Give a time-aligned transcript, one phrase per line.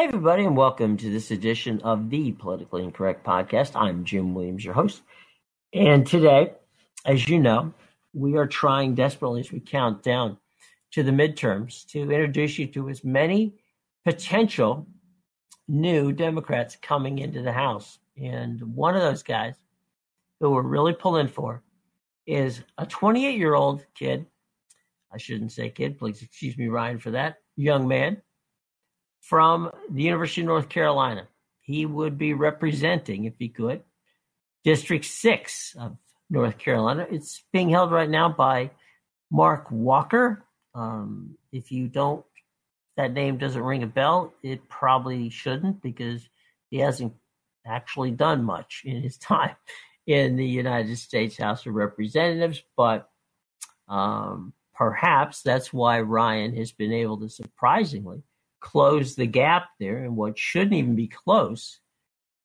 [0.00, 3.72] Hey, everybody, and welcome to this edition of the Politically Incorrect Podcast.
[3.74, 5.02] I'm Jim Williams, your host.
[5.74, 6.54] And today,
[7.04, 7.74] as you know,
[8.14, 10.38] we are trying desperately as we count down
[10.92, 13.52] to the midterms to introduce you to as many
[14.06, 14.86] potential
[15.68, 17.98] new Democrats coming into the House.
[18.16, 19.56] And one of those guys
[20.40, 21.62] who we're really pulling for
[22.26, 24.24] is a 28 year old kid.
[25.12, 27.36] I shouldn't say kid, please excuse me, Ryan, for that.
[27.56, 28.22] Young man
[29.20, 31.28] from the University of North Carolina.
[31.60, 33.82] He would be representing, if he could,
[34.64, 35.96] District 6 of
[36.28, 37.06] North Carolina.
[37.10, 38.70] It's being held right now by
[39.30, 40.44] Mark Walker.
[40.74, 42.24] Um, if you don't,
[42.96, 46.28] that name doesn't ring a bell, it probably shouldn't because
[46.70, 47.14] he hasn't
[47.66, 49.56] actually done much in his time
[50.06, 52.62] in the United States House of Representatives.
[52.76, 53.08] But
[53.88, 58.22] um, perhaps that's why Ryan has been able to surprisingly
[58.60, 61.80] close the gap there, and what shouldn't even be close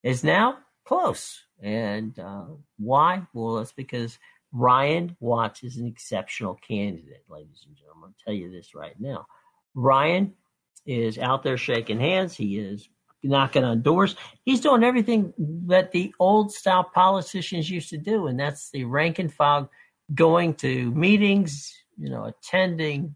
[0.04, 1.42] is now close.
[1.62, 2.46] And uh,
[2.78, 3.24] why?
[3.34, 4.18] Well, that's because
[4.52, 8.10] Ryan Watts is an exceptional candidate, ladies and gentlemen.
[8.10, 9.26] I'll tell you this right now.
[9.74, 10.34] Ryan
[10.86, 12.36] is out there shaking hands.
[12.36, 12.88] He is
[13.24, 14.16] knocking on doors.
[14.44, 15.34] He's doing everything
[15.68, 19.70] that the old style politicians used to do, and that's the rank and file
[20.14, 23.16] going to meetings, you know, attending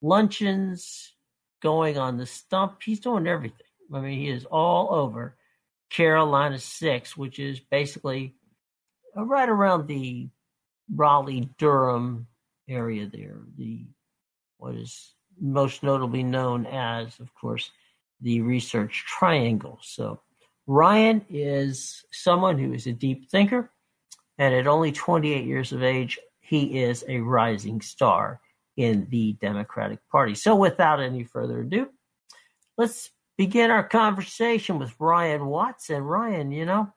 [0.00, 1.14] luncheons,
[1.60, 2.82] going on the stump.
[2.82, 3.66] He's doing everything.
[3.92, 5.36] I mean, he is all over
[5.90, 8.34] Carolina 6, which is basically
[9.16, 10.28] uh, right around the
[10.94, 12.26] Raleigh Durham
[12.68, 13.40] area there.
[13.56, 13.86] The
[14.58, 17.70] what is most notably known as, of course,
[18.20, 19.78] the Research Triangle.
[19.82, 20.20] So
[20.66, 23.70] Ryan is someone who is a deep thinker,
[24.36, 28.40] and at only 28 years of age, he is a rising star
[28.78, 30.36] in the Democratic Party.
[30.36, 31.88] So, without any further ado,
[32.78, 35.90] let's begin our conversation with Ryan Watts.
[35.90, 36.92] And Ryan, you know,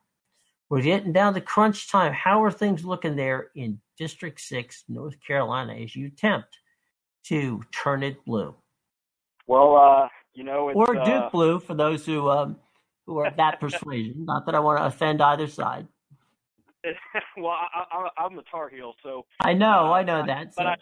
[0.69, 2.13] we're getting down to crunch time.
[2.13, 6.55] How are things looking there in District 6, North Carolina, as you attempt
[7.25, 8.55] to turn it blue?
[9.47, 12.57] Well, uh, you know, or Duke uh, blue for those who um,
[13.07, 14.13] who are that persuasion.
[14.25, 15.87] Not that I want to offend either side.
[17.37, 20.53] well, I, am the Tar Heel, so I know, uh, I know that.
[20.55, 20.67] But so.
[20.69, 20.75] I,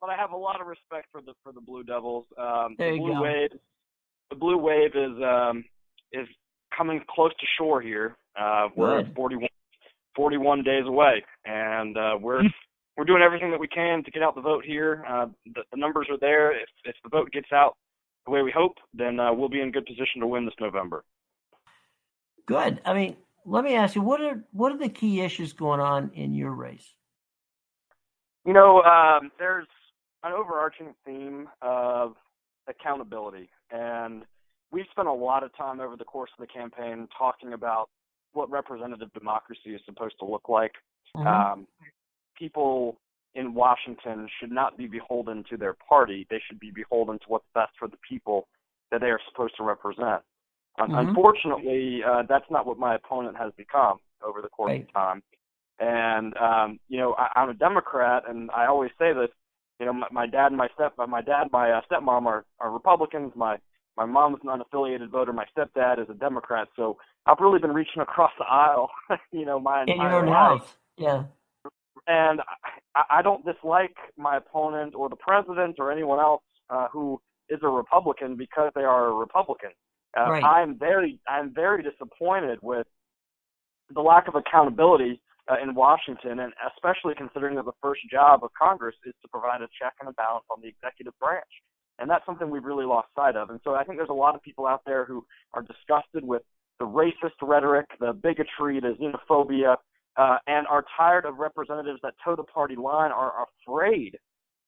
[0.00, 2.26] but I have a lot of respect for the for the Blue Devils.
[2.38, 3.22] Um, there the Blue go.
[3.22, 3.50] Wave,
[4.30, 5.64] the Blue Wave is um,
[6.12, 6.26] is
[6.76, 8.16] coming close to shore here.
[8.38, 9.48] Uh, we're 41,
[10.16, 12.42] 41 days away, and uh, we're
[12.96, 15.04] we're doing everything that we can to get out the vote here.
[15.08, 16.52] Uh, the, the numbers are there.
[16.52, 17.76] If if the vote gets out
[18.26, 21.04] the way we hope, then uh, we'll be in good position to win this November.
[22.46, 22.80] Good.
[22.84, 26.10] I mean, let me ask you what are what are the key issues going on
[26.14, 26.94] in your race?
[28.46, 29.66] You know, um, there's
[30.22, 32.14] an overarching theme of
[32.68, 33.48] accountability.
[33.70, 34.22] And
[34.70, 37.88] we've spent a lot of time over the course of the campaign talking about
[38.32, 40.72] what representative democracy is supposed to look like.
[41.16, 41.26] Mm-hmm.
[41.26, 41.66] Um,
[42.38, 42.96] people
[43.34, 46.26] in Washington should not be beholden to their party.
[46.30, 48.46] They should be beholden to what's best for the people
[48.90, 50.22] that they are supposed to represent.
[50.78, 50.94] Mm-hmm.
[50.94, 54.82] Unfortunately, uh, that's not what my opponent has become over the course right.
[54.82, 55.22] of time.
[55.78, 59.30] And um, you know, I, I'm a Democrat, and I always say this:
[59.80, 62.70] you know, my, my dad and my step my dad my uh, stepmom are are
[62.70, 63.32] Republicans.
[63.34, 63.56] My
[63.96, 65.32] my mom's an unaffiliated voter.
[65.32, 66.68] My stepdad is a Democrat.
[66.76, 68.90] So I've really been reaching across the aisle,
[69.32, 70.60] you know, my entire In your life.
[70.60, 70.76] House.
[70.96, 71.24] Yeah.
[72.06, 72.40] And
[72.94, 77.58] I, I don't dislike my opponent or the president or anyone else uh, who is
[77.62, 79.70] a Republican because they are a Republican.
[80.16, 80.44] Uh, right.
[80.44, 82.86] I'm very I'm very disappointed with
[83.94, 85.20] the lack of accountability
[85.50, 89.62] uh, in Washington, and especially considering that the first job of Congress is to provide
[89.62, 91.50] a check and a balance on the executive branch.
[91.98, 93.50] And that's something we've really lost sight of.
[93.50, 96.42] And so I think there's a lot of people out there who are disgusted with
[96.78, 99.76] the racist rhetoric, the bigotry, the xenophobia,
[100.16, 104.16] uh, and are tired of representatives that toe the party line, are afraid,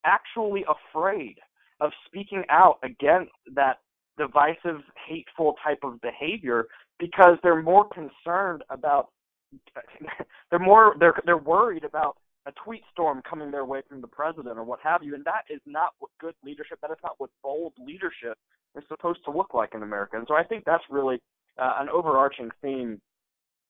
[0.05, 1.37] actually afraid
[1.81, 3.79] of speaking out against that
[4.19, 6.67] divisive, hateful type of behavior
[6.99, 9.09] because they're more concerned about
[10.51, 12.17] they're more they're they're worried about
[12.47, 15.45] a tweet storm coming their way from the president or what have you, and that
[15.49, 16.79] is not what good leadership.
[16.83, 18.37] That is not what bold leadership
[18.77, 20.17] is supposed to look like in America.
[20.17, 21.21] And so I think that's really
[21.59, 23.01] uh, an overarching theme.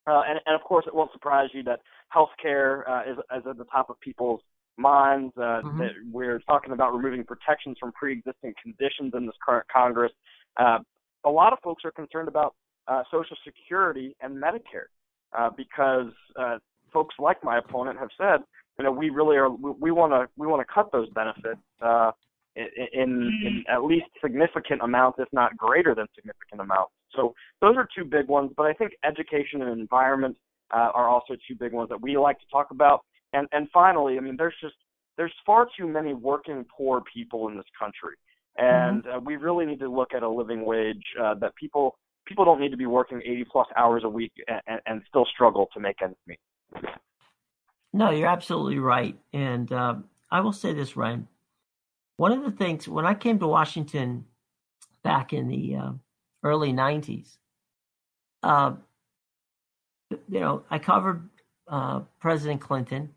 [0.07, 1.81] Uh, and, and of course, it won't surprise you that
[2.15, 4.41] healthcare uh, is, is at the top of people's
[4.79, 5.33] minds.
[5.37, 5.79] Uh, mm-hmm.
[5.79, 10.13] That we're talking about removing protections from pre-existing conditions in this current Congress.
[10.59, 10.79] Uh,
[11.25, 12.55] a lot of folks are concerned about
[12.89, 14.91] uh, Social Security and Medicare
[15.37, 16.59] uh, because uh,
[16.93, 18.41] folks like my opponent have said,
[18.79, 22.11] you know, we really are we want to we want to cut those benefits uh,
[22.57, 26.93] in, in at least significant amounts, if not greater than significant amounts.
[27.15, 28.51] So those are two big ones.
[28.57, 30.37] But I think education and environment
[30.73, 33.01] uh, are also two big ones that we like to talk about.
[33.33, 34.75] And and finally, I mean, there's just
[35.17, 38.17] there's far too many working poor people in this country,
[38.57, 39.19] and mm-hmm.
[39.19, 41.97] uh, we really need to look at a living wage uh, that people
[42.27, 44.33] people don't need to be working 80 plus hours a week
[44.67, 46.39] and, and still struggle to make ends meet.
[47.93, 49.19] No, you're absolutely right.
[49.33, 49.97] And uh,
[50.31, 51.29] I will say this, Ryan.
[52.17, 54.25] One of the things when I came to Washington
[55.03, 55.93] back in the uh,
[56.43, 57.37] early 90s,
[58.43, 58.75] uh,
[60.11, 61.29] you know, I covered
[61.69, 63.11] uh, President Clinton.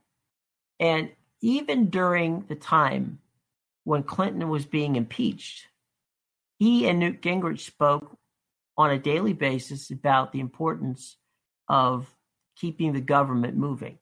[0.79, 1.11] And
[1.41, 3.19] even during the time
[3.83, 5.67] when Clinton was being impeached,
[6.59, 8.17] he and Newt Gingrich spoke
[8.77, 11.18] on a daily basis about the importance
[11.69, 12.07] of
[12.56, 13.98] keeping the government moving.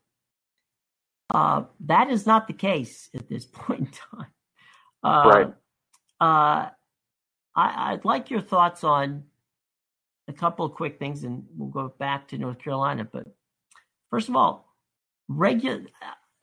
[1.34, 4.28] Uh, that is not the case at this point in time.
[5.04, 5.54] Uh, right.
[6.20, 6.70] Uh,
[7.56, 9.24] I, would like your thoughts on
[10.28, 13.08] a couple of quick things, and we'll go back to North Carolina.
[13.12, 13.28] But
[14.10, 14.74] first of all,
[15.28, 15.86] regular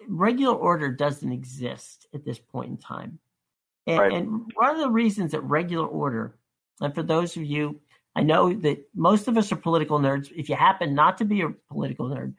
[0.09, 3.19] regular order doesn't exist at this point in time,
[3.87, 4.13] and, right.
[4.13, 6.37] and one of the reasons that regular order,
[6.81, 7.81] and for those of you,
[8.17, 10.31] I know that most of us are political nerds.
[10.35, 12.35] If you happen not to be a political nerd,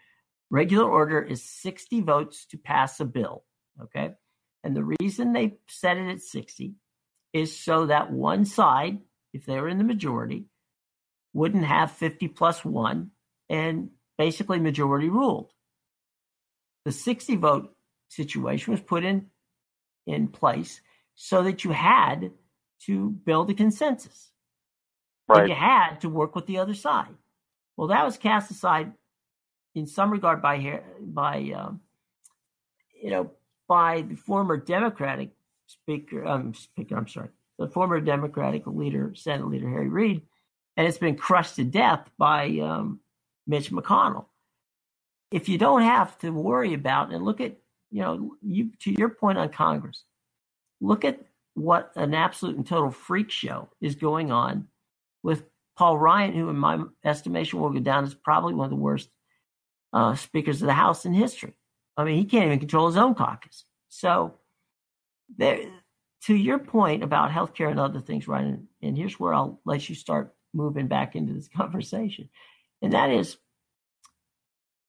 [0.50, 3.44] regular order is 60 votes to pass a bill.
[3.82, 4.12] Okay.
[4.64, 6.76] And the reason they set it at 60
[7.34, 9.00] is so that one side,
[9.34, 10.46] if they were in the majority,
[11.34, 13.12] wouldn't have 50 plus one
[13.50, 15.52] and basically majority ruled.
[16.86, 17.76] The 60 vote
[18.10, 19.28] situation was put in,
[20.06, 20.82] in place
[21.16, 22.32] so that you had
[22.86, 24.31] to build a consensus.
[25.28, 25.42] Right.
[25.42, 27.16] And you had to work with the other side.
[27.78, 28.94] Well, that was cast aside
[29.76, 31.82] in some regard by by um,
[33.02, 33.32] you know
[33.68, 35.32] by the former Democratic
[35.68, 36.26] speaker.
[36.26, 40.22] Um, speaker, I'm sorry, the former Democratic leader, Senate leader Harry Reid,
[40.78, 43.00] and it's been crushed to death by um,
[43.48, 44.26] Mitch McConnell.
[45.32, 47.56] If you don't have to worry about and look at
[47.90, 50.04] you know you to your point on Congress,
[50.82, 51.20] look at
[51.54, 54.68] what an absolute and total freak show is going on
[55.24, 55.44] with
[55.78, 59.10] Paul Ryan, who in my estimation will go down as probably one of the worst
[59.94, 61.54] uh, speakers of the House in history.
[61.98, 63.66] I mean, he can't even control his own caucus.
[63.90, 64.36] So,
[65.38, 65.60] there,
[66.26, 69.96] to your point about healthcare and other things, Ryan, and here's where I'll let you
[69.96, 72.30] start moving back into this conversation,
[72.82, 73.38] and that is,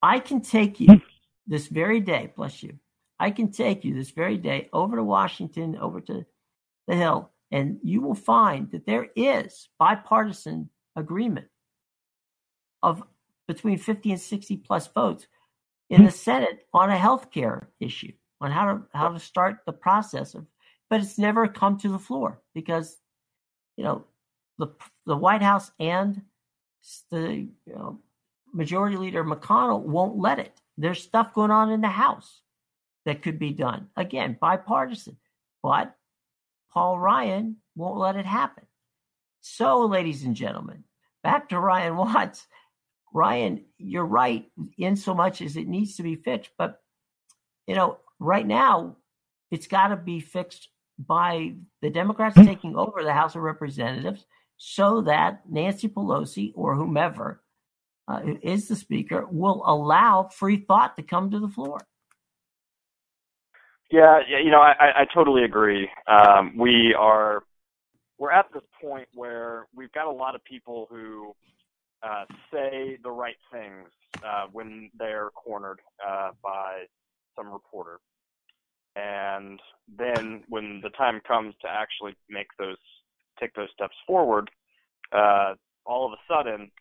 [0.01, 1.01] I can take you
[1.47, 2.79] this very day, bless you.
[3.19, 6.25] I can take you this very day over to Washington, over to
[6.87, 11.47] the Hill, and you will find that there is bipartisan agreement
[12.81, 13.03] of
[13.47, 15.27] between 50 and 60 plus votes
[15.89, 18.11] in the Senate on a health care issue,
[18.41, 20.45] on how to how to start the process of
[20.89, 22.97] but it's never come to the floor because
[23.77, 24.05] you know
[24.57, 24.67] the
[25.05, 26.21] the White House and
[27.11, 27.99] the you know,
[28.53, 30.61] majority leader McConnell won't let it.
[30.77, 32.41] There's stuff going on in the House
[33.05, 33.87] that could be done.
[33.95, 35.17] Again, bipartisan.
[35.61, 35.95] But
[36.73, 38.65] Paul Ryan won't let it happen.
[39.41, 40.83] So, ladies and gentlemen,
[41.21, 42.47] back to Ryan Watts.
[43.13, 44.45] Ryan, you're right
[44.77, 46.81] in so much as it needs to be fixed, but
[47.67, 48.97] you know, right now
[49.51, 52.45] it's got to be fixed by the Democrats hmm.
[52.45, 54.25] taking over the House of Representatives
[54.57, 57.43] so that Nancy Pelosi or whomever
[58.07, 61.79] uh, is the speaker will allow free thought to come to the floor.
[63.93, 65.87] Yeah, you know, I, I totally agree.
[66.07, 67.43] Um, we are
[68.17, 71.35] we're at this point where we've got a lot of people who
[72.01, 73.89] uh, say the right things
[74.25, 76.85] uh, when they're cornered uh, by
[77.35, 77.99] some reporter,
[78.95, 79.59] and
[79.95, 82.77] then when the time comes to actually make those
[83.39, 84.49] take those steps forward,
[85.11, 85.53] uh,
[85.85, 86.71] all of a sudden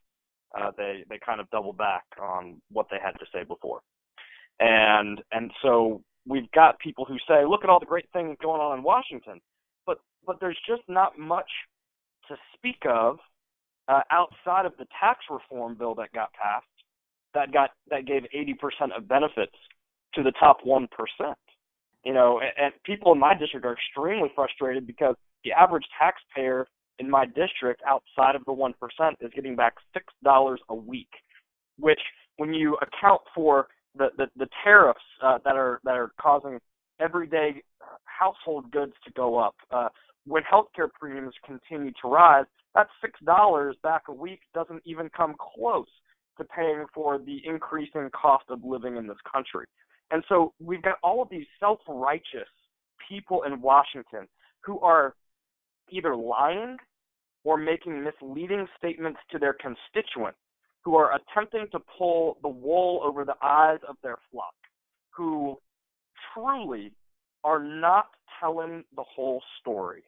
[0.58, 3.82] uh, they they kind of double back on what they had to say before,
[4.60, 8.60] and and so we've got people who say, look at all the great things going
[8.60, 9.40] on in Washington,
[9.86, 11.50] but but there's just not much
[12.28, 13.18] to speak of
[13.88, 16.66] uh, outside of the tax reform bill that got passed
[17.34, 19.56] that got that gave 80% of benefits
[20.14, 20.86] to the top 1%.
[22.04, 25.14] You know, and, and people in my district are extremely frustrated because
[25.44, 26.66] the average taxpayer
[26.98, 28.72] in my district outside of the 1%
[29.20, 29.74] is getting back
[30.24, 31.08] $6 a week,
[31.78, 32.00] which
[32.36, 36.58] when you account for the, the, tariffs uh, that are that are causing
[37.00, 37.62] everyday
[38.04, 39.88] household goods to go up, uh,
[40.26, 45.34] when healthcare premiums continue to rise, that six dollars back a week doesn't even come
[45.38, 45.88] close
[46.38, 49.66] to paying for the increasing cost of living in this country.
[50.10, 52.48] And so we've got all of these self-righteous
[53.08, 54.26] people in Washington
[54.64, 55.14] who are
[55.90, 56.76] either lying
[57.44, 60.38] or making misleading statements to their constituents,
[60.84, 64.54] who are attempting to pull the wool over the eyes of their flock,
[65.10, 65.56] who
[66.34, 66.92] truly
[67.44, 68.06] are not
[68.40, 70.02] telling the whole story.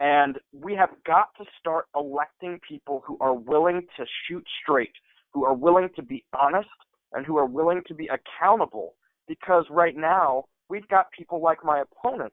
[0.00, 4.92] And we have got to start electing people who are willing to shoot straight,
[5.32, 6.68] who are willing to be honest,
[7.12, 8.94] and who are willing to be accountable.
[9.28, 12.32] Because right now, we've got people like my opponent,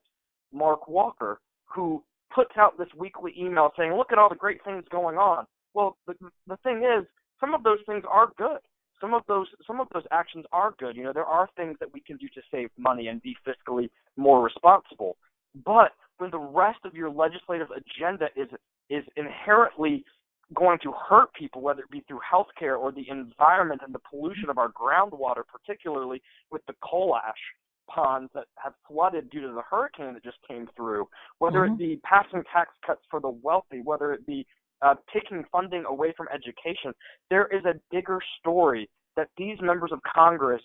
[0.51, 4.83] Mark Walker, who puts out this weekly email saying, look at all the great things
[4.91, 5.45] going on.
[5.73, 6.15] Well, the,
[6.47, 7.05] the thing is,
[7.39, 8.59] some of those things are good.
[9.01, 10.95] Some of those some of those actions are good.
[10.95, 13.89] You know, there are things that we can do to save money and be fiscally
[14.17, 15.17] more responsible.
[15.65, 18.49] But when the rest of your legislative agenda is
[18.89, 20.03] is inherently
[20.53, 24.49] going to hurt people, whether it be through healthcare or the environment and the pollution
[24.49, 27.37] of our groundwater, particularly with the coal ash
[27.87, 31.07] ponds that have flooded due to the hurricane that just came through,
[31.39, 31.73] whether mm-hmm.
[31.73, 34.45] it be passing tax cuts for the wealthy, whether it be
[34.81, 36.93] uh, taking funding away from education,
[37.29, 40.61] there is a bigger story that these members of Congress,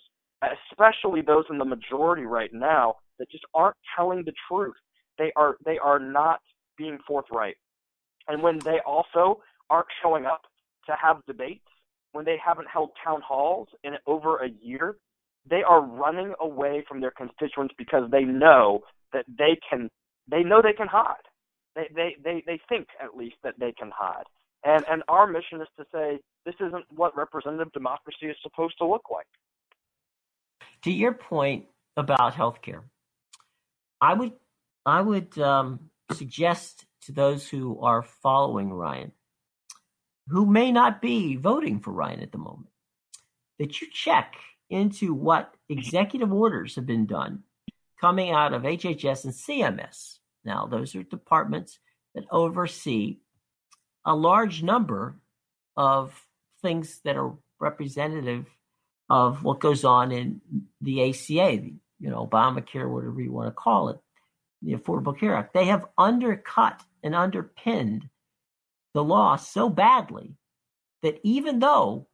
[0.70, 4.74] especially those in the majority right now, that just aren't telling the truth.
[5.18, 6.40] They are they are not
[6.76, 7.56] being forthright.
[8.28, 9.40] And when they also
[9.70, 10.42] aren't showing up
[10.86, 11.66] to have debates,
[12.12, 14.96] when they haven't held town halls in over a year,
[15.48, 18.80] they are running away from their constituents because they know
[19.12, 19.90] that they can
[20.30, 21.16] they know they can hide.
[21.74, 24.24] They they they, they think at least that they can hide.
[24.64, 28.86] And and our mission is to say this isn't what representative democracy is supposed to
[28.86, 29.26] look like.
[30.82, 31.66] To your point
[31.96, 32.82] about healthcare,
[34.00, 34.32] I would
[34.86, 39.12] I would um, suggest to those who are following Ryan,
[40.28, 42.68] who may not be voting for Ryan at the moment,
[43.58, 44.34] that you check
[44.70, 47.42] into what executive orders have been done
[48.00, 50.18] coming out of HHS and CMS.
[50.44, 51.78] Now, those are departments
[52.14, 53.18] that oversee
[54.04, 55.18] a large number
[55.76, 56.26] of
[56.62, 58.46] things that are representative
[59.08, 60.40] of what goes on in
[60.80, 61.52] the ACA,
[62.00, 63.98] you know, Obamacare, whatever you want to call it,
[64.62, 65.54] the Affordable Care Act.
[65.54, 68.08] They have undercut and underpinned
[68.94, 70.36] the law so badly
[71.02, 72.06] that even though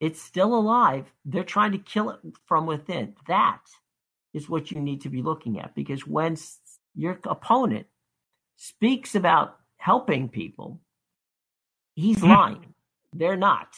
[0.00, 1.12] it's still alive.
[1.24, 3.14] They're trying to kill it from within.
[3.26, 3.60] That
[4.32, 6.36] is what you need to be looking at because when
[6.98, 7.86] your opponent
[8.56, 10.80] speaks about helping people,
[11.94, 12.32] he's mm-hmm.
[12.32, 12.74] lying.
[13.14, 13.68] They're not.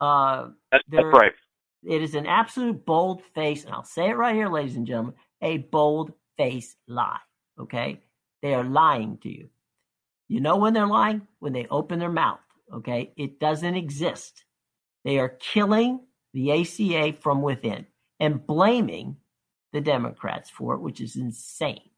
[0.00, 1.32] Uh, that's, that's right.
[1.84, 5.14] It is an absolute bold face, and I'll say it right here, ladies and gentlemen,
[5.42, 7.18] a bold face lie.
[7.58, 8.00] Okay?
[8.42, 9.48] They are lying to you.
[10.28, 11.26] You know when they're lying?
[11.40, 12.40] When they open their mouth.
[12.72, 13.12] Okay?
[13.16, 14.44] It doesn't exist.
[15.04, 16.00] They are killing
[16.32, 17.86] the ACA from within
[18.20, 19.16] and blaming
[19.72, 21.90] the Democrats for it, which is insane.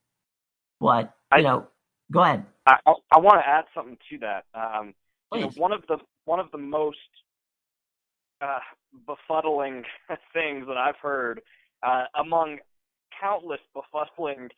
[0.80, 1.66] But you I, know,
[2.10, 2.44] go ahead.
[2.66, 4.44] I, I, want to add something to that.
[4.54, 4.94] Um,
[5.32, 6.99] you know, one of the one of the most
[8.40, 8.58] uh,
[9.06, 9.82] befuddling
[10.32, 11.40] things that I've heard
[11.87, 12.58] uh, among
[13.20, 14.49] countless befuddling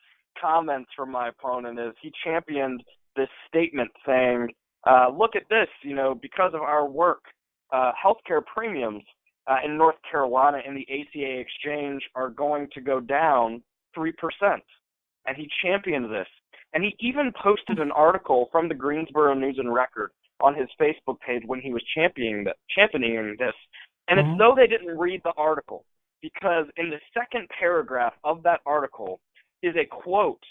[0.40, 2.82] comments from my opponent is he championed
[3.16, 4.48] this statement saying,
[4.88, 7.24] uh, "Look at this, you know, because of our work,
[7.72, 9.02] uh, healthcare premiums
[9.46, 13.62] uh, in North Carolina in the ACA exchange are going to go down
[13.96, 14.12] 3%.
[15.26, 16.28] And he championed this.
[16.74, 20.10] And he even posted an article from the Greensboro News and Record
[20.40, 23.54] on his Facebook page when he was championing, the, championing this.
[24.08, 24.30] And mm-hmm.
[24.30, 25.84] it's though they didn't read the article,
[26.22, 29.20] because in the second paragraph of that article
[29.62, 30.42] is a quote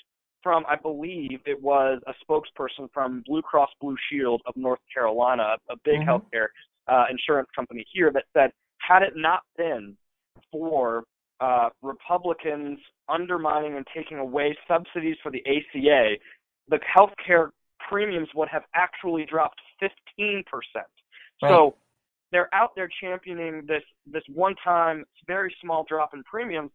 [0.43, 5.55] from, I believe it was a spokesperson from Blue Cross Blue Shield of North Carolina,
[5.69, 6.09] a big mm-hmm.
[6.09, 6.47] healthcare
[6.87, 9.95] uh, insurance company here that said, had it not been
[10.51, 11.03] for
[11.41, 12.79] uh, Republicans
[13.09, 16.15] undermining and taking away subsidies for the ACA,
[16.69, 17.49] the healthcare
[17.89, 20.43] premiums would have actually dropped 15%.
[20.53, 20.85] Right.
[21.41, 21.75] So
[22.31, 26.71] they're out there championing this this one-time, very small drop in premiums,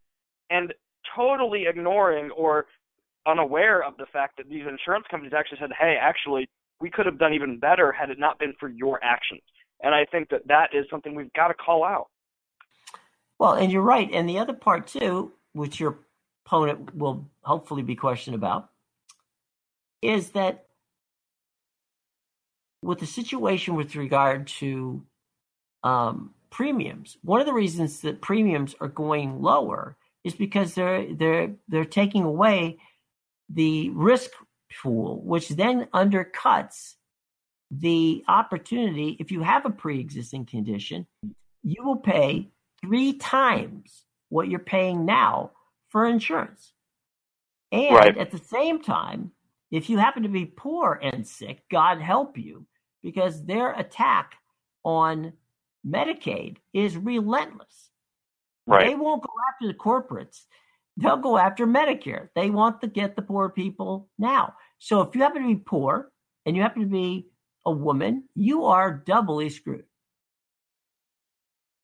[0.51, 0.75] and
[1.15, 2.67] totally ignoring or
[3.27, 6.49] unaware of the fact that these insurance companies actually said, "Hey, actually,
[6.81, 9.43] we could have done even better had it not been for your actions."
[9.83, 12.09] And I think that that is something we've got to call out.
[13.39, 14.11] Well, and you're right.
[14.13, 15.99] And the other part, too, which your
[16.45, 18.71] opponent will hopefully be questioned about,
[20.03, 20.67] is that
[22.83, 25.05] with the situation with regard to
[25.83, 31.55] um, premiums, one of the reasons that premiums are going lower is because they're they're
[31.69, 32.79] they're taking away
[33.49, 34.31] the risk
[34.83, 36.95] pool, which then undercuts
[37.71, 41.07] the opportunity, if you have a pre existing condition,
[41.63, 42.49] you will pay
[42.87, 45.51] three times what you're paying now
[45.89, 46.73] for insurance.
[47.73, 48.17] And right.
[48.17, 49.33] at the same time,
[49.71, 52.67] If you happen to be poor and sick, God help you,
[53.03, 54.35] because their attack
[54.85, 55.33] on
[55.87, 57.91] Medicaid is relentless.
[58.67, 58.87] Right.
[58.89, 60.43] They won't go after the corporates.
[60.97, 62.29] They'll go after Medicare.
[62.35, 64.55] They want to get the poor people now.
[64.79, 66.11] So if you happen to be poor
[66.45, 67.29] and you happen to be
[67.65, 69.85] a woman, you are doubly screwed.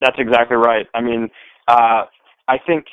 [0.03, 0.87] That's exactly right.
[0.95, 1.29] I mean,
[1.69, 2.03] uh,
[2.49, 2.85] I think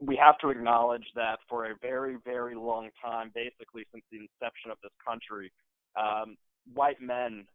[0.00, 4.70] we have to acknowledge that for a very, very long time, basically since the inception
[4.70, 5.52] of this country,
[5.96, 6.36] um,
[6.74, 7.46] white men,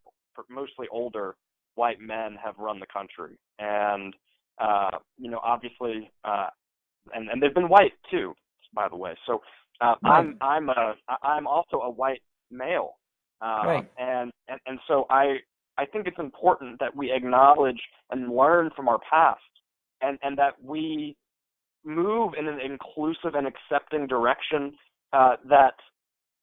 [0.50, 1.36] mostly older
[1.76, 3.38] white men, have run the country.
[3.60, 4.16] And,
[4.60, 6.48] uh, you know, obviously, uh,
[7.14, 8.34] and, and they've been white too,
[8.74, 9.16] by the way.
[9.26, 9.42] So
[9.82, 10.20] uh, right.
[10.20, 12.92] I'm I'm a I'm also a white male,
[13.42, 13.92] uh, right.
[13.98, 15.38] and, and and so I
[15.78, 19.42] I think it's important that we acknowledge and learn from our past,
[20.02, 21.16] and and that we
[21.86, 24.74] move in an inclusive and accepting direction.
[25.12, 25.76] Uh, that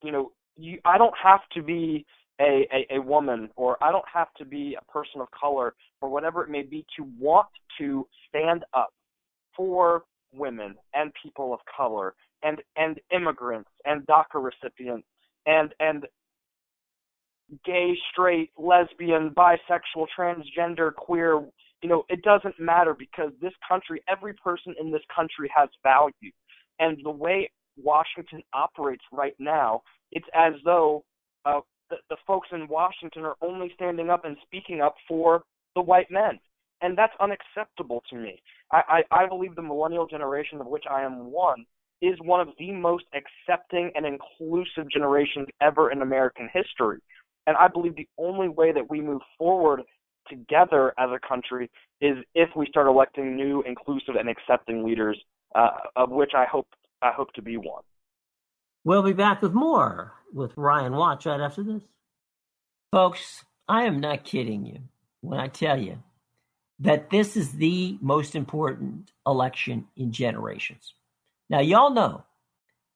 [0.02, 2.06] you know you I don't have to be
[2.40, 6.08] a, a, a woman or I don't have to be a person of color or
[6.08, 8.92] whatever it may be to want to stand up
[9.56, 15.06] for women and people of color and and immigrants and DACA recipients
[15.46, 16.06] and and
[17.64, 21.40] gay, straight, lesbian, bisexual, transgender, queer,
[21.82, 26.32] you know, it doesn't matter because this country, every person in this country has value.
[26.78, 31.04] And the way Washington operates right now, it's as though
[31.44, 35.42] uh, the, the folks in Washington are only standing up and speaking up for
[35.74, 36.38] the white men
[36.82, 38.40] and that's unacceptable to me.
[38.72, 41.66] I, I, I believe the millennial generation, of which I am one,
[42.02, 46.98] is one of the most accepting and inclusive generations ever in American history.
[47.46, 49.82] And I believe the only way that we move forward
[50.28, 51.70] together as a country
[52.00, 55.18] is if we start electing new, inclusive, and accepting leaders,
[55.54, 56.68] uh, of which I hope
[57.02, 57.82] I hope to be one.
[58.84, 61.82] We'll be back with more with Ryan Watts right after this.
[62.92, 64.80] Folks, I am not kidding you
[65.20, 66.02] when I tell you
[66.80, 70.94] that this is the most important election in generations.
[71.48, 72.24] Now, y'all know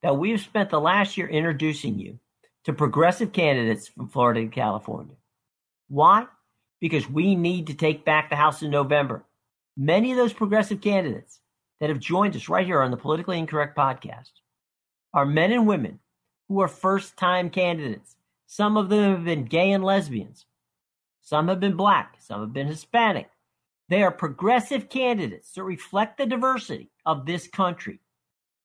[0.01, 2.19] that we've spent the last year introducing you
[2.65, 5.15] to progressive candidates from Florida and California.
[5.87, 6.27] Why?
[6.81, 9.23] Because we need to take back the House in November.
[9.77, 11.39] Many of those progressive candidates
[11.79, 14.31] that have joined us right here on the Politically Incorrect podcast
[15.13, 15.99] are men and women
[16.47, 18.15] who are first time candidates.
[18.47, 20.45] Some of them have been gay and lesbians.
[21.21, 22.15] Some have been black.
[22.19, 23.29] Some have been Hispanic.
[23.89, 27.99] They are progressive candidates that reflect the diversity of this country.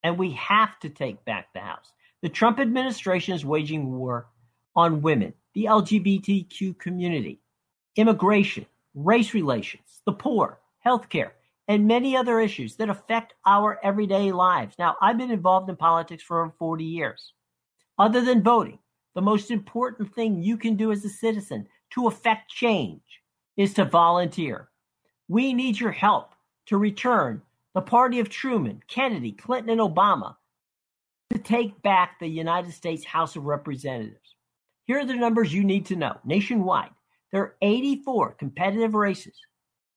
[0.02, 1.92] And we have to take back the House.
[2.22, 4.28] The Trump administration is waging war
[4.76, 7.40] on women, the LGBTQ community,
[7.96, 11.30] immigration, race relations, the poor, healthcare,
[11.66, 14.74] and many other issues that affect our everyday lives.
[14.78, 17.32] Now, I've been involved in politics for over 40 years.
[17.98, 18.80] Other than voting,
[19.14, 23.22] the most important thing you can do as a citizen to affect change
[23.56, 24.68] is to volunteer.
[25.28, 26.34] We need your help
[26.66, 27.40] to return
[27.74, 30.36] the party of Truman, Kennedy, Clinton, and Obama
[31.30, 34.34] to take back the United States House of Representatives.
[34.86, 36.90] Here are the numbers you need to know nationwide.
[37.30, 39.34] There are 84 competitive races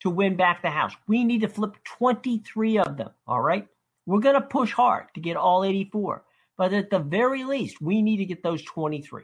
[0.01, 0.93] to win back the House.
[1.07, 3.67] We need to flip 23 of them, all right?
[4.05, 6.23] We're going to push hard to get all 84,
[6.57, 9.23] but at the very least, we need to get those 23.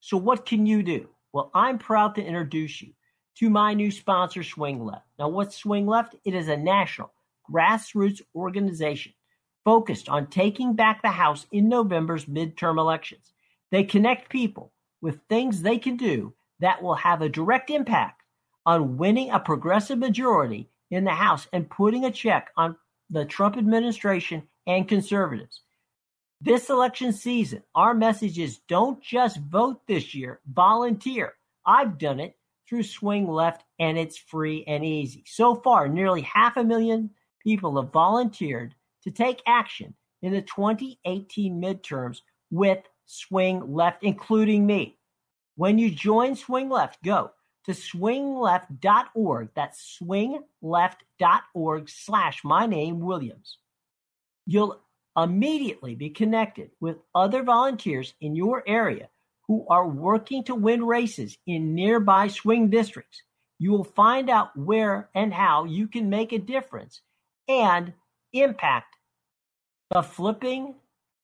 [0.00, 1.08] So, what can you do?
[1.32, 2.92] Well, I'm proud to introduce you
[3.36, 5.06] to my new sponsor, Swing Left.
[5.18, 6.16] Now, what's Swing Left?
[6.24, 7.12] It is a national
[7.50, 9.12] grassroots organization
[9.64, 13.32] focused on taking back the House in November's midterm elections.
[13.70, 18.22] They connect people with things they can do that will have a direct impact
[18.66, 22.76] on winning a progressive majority in the House and putting a check on
[23.10, 25.60] the Trump administration and conservatives.
[26.40, 31.34] This election season, our message is don't just vote this year, volunteer.
[31.66, 32.36] I've done it
[32.68, 35.24] through Swing Left, and it's free and easy.
[35.26, 37.10] So far, nearly half a million
[37.42, 44.98] people have volunteered to take action in the 2018 midterms with Swing Left, including me.
[45.56, 47.30] When you join Swing Left, go
[47.66, 49.50] to swingleft.org.
[49.54, 53.58] That's swingleft.org slash my name, Williams.
[54.46, 54.80] You'll
[55.16, 59.08] immediately be connected with other volunteers in your area
[59.46, 63.22] who are working to win races in nearby swing districts.
[63.58, 67.00] You will find out where and how you can make a difference
[67.46, 67.92] and
[68.34, 68.96] impact
[69.90, 70.74] the flipping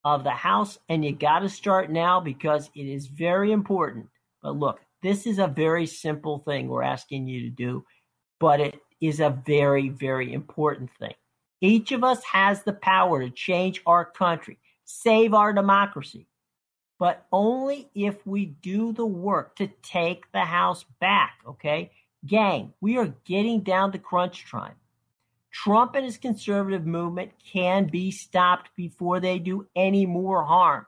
[0.05, 0.79] of the House.
[0.88, 4.07] And you got to start now because it is very important.
[4.42, 7.85] But look, this is a very simple thing we're asking you to do,
[8.38, 11.14] but it is a very, very important thing.
[11.61, 16.27] Each of us has the power to change our country, save our democracy,
[16.99, 21.90] but only if we do the work to take the House back, okay?
[22.27, 24.75] Gang, we are getting down to crunch time.
[25.52, 30.86] Trump and his conservative movement can be stopped before they do any more harm.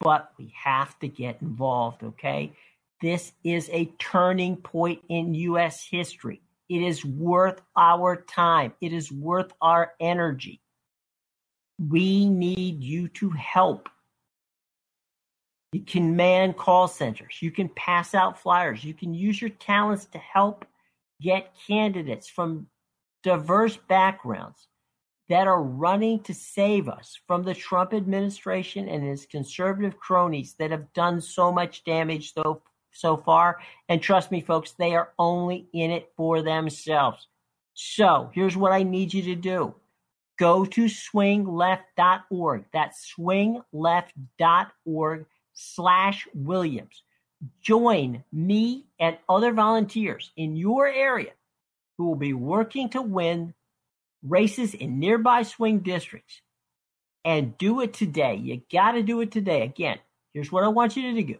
[0.00, 2.52] But we have to get involved, okay?
[3.00, 5.86] This is a turning point in U.S.
[5.90, 6.42] history.
[6.68, 10.60] It is worth our time, it is worth our energy.
[11.78, 13.88] We need you to help.
[15.72, 17.36] You can man call centers.
[17.40, 18.82] You can pass out flyers.
[18.82, 20.64] You can use your talents to help
[21.20, 22.66] get candidates from
[23.22, 24.68] diverse backgrounds
[25.28, 30.70] that are running to save us from the Trump administration and his conservative cronies that
[30.70, 33.58] have done so much damage so, so far.
[33.88, 37.26] And trust me, folks, they are only in it for themselves.
[37.74, 39.74] So here's what I need you to do
[40.38, 42.64] go to swingleft.org.
[42.72, 47.02] That's swingleft.org slash Williams.
[47.60, 51.32] Join me and other volunteers in your area
[51.98, 53.54] who will be working to win
[54.22, 56.40] races in nearby swing districts.
[57.24, 58.36] And do it today.
[58.36, 59.62] You got to do it today.
[59.62, 59.98] Again,
[60.32, 61.36] here's what I want you to do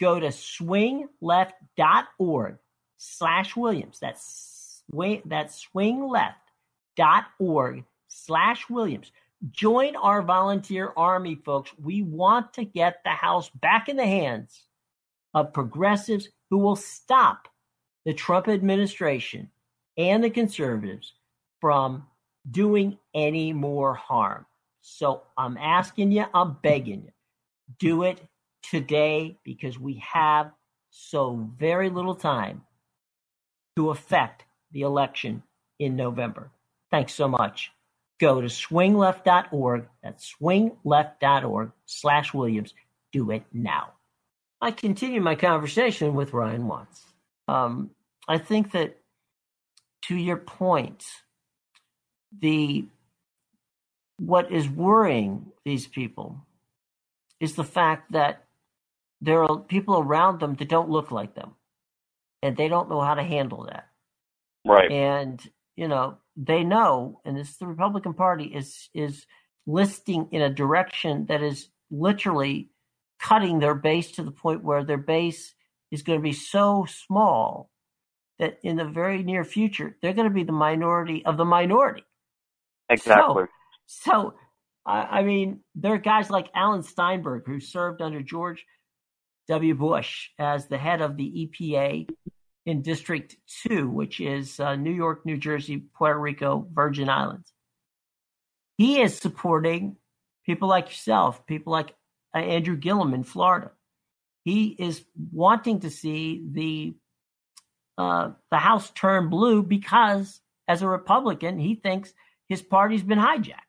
[0.00, 2.56] go to swingleft.org
[2.96, 3.98] slash Williams.
[4.00, 9.12] That's swing, that's swingleft.org slash Williams.
[9.50, 11.72] Join our volunteer army, folks.
[11.80, 14.64] We want to get the House back in the hands
[15.34, 17.48] of progressives who will stop
[18.04, 19.50] the Trump administration
[19.96, 21.12] and the conservatives
[21.60, 22.06] from
[22.50, 24.46] doing any more harm.
[24.80, 27.12] So I'm asking you, I'm begging you,
[27.78, 28.20] do it
[28.62, 30.50] today because we have
[30.90, 32.62] so very little time
[33.76, 35.42] to affect the election
[35.78, 36.50] in November.
[36.90, 37.72] Thanks so much
[38.22, 39.88] go to swingleft.org.
[40.02, 42.72] That's swingleft.org slash Williams.
[43.12, 43.94] Do it now.
[44.60, 47.02] I continue my conversation with Ryan Watts.
[47.48, 47.90] Um,
[48.28, 48.96] I think that
[50.02, 51.04] to your point,
[52.40, 52.84] the
[54.18, 56.36] what is worrying these people
[57.40, 58.44] is the fact that
[59.20, 61.54] there are people around them that don't look like them
[62.42, 63.88] and they don't know how to handle that.
[64.64, 64.90] Right.
[64.90, 65.40] And,
[65.76, 69.26] you know, they know, and this the Republican Party is is
[69.66, 72.70] listing in a direction that is literally
[73.20, 75.54] cutting their base to the point where their base
[75.90, 77.70] is going to be so small
[78.38, 82.04] that in the very near future they're going to be the minority of the minority.
[82.88, 83.44] Exactly.
[83.86, 84.34] So, so
[84.84, 88.64] I mean, there are guys like Alan Steinberg who served under George
[89.48, 89.74] W.
[89.74, 92.08] Bush as the head of the EPA
[92.66, 93.36] in District
[93.68, 97.52] 2, which is uh, New York, New Jersey, Puerto Rico, Virgin Islands.
[98.76, 99.96] He is supporting
[100.44, 101.94] people like yourself, people like
[102.34, 103.70] uh, Andrew Gillum in Florida.
[104.44, 106.96] He is wanting to see the
[107.98, 112.12] uh, the House turn blue because, as a Republican, he thinks
[112.48, 113.60] his party's been hijacked.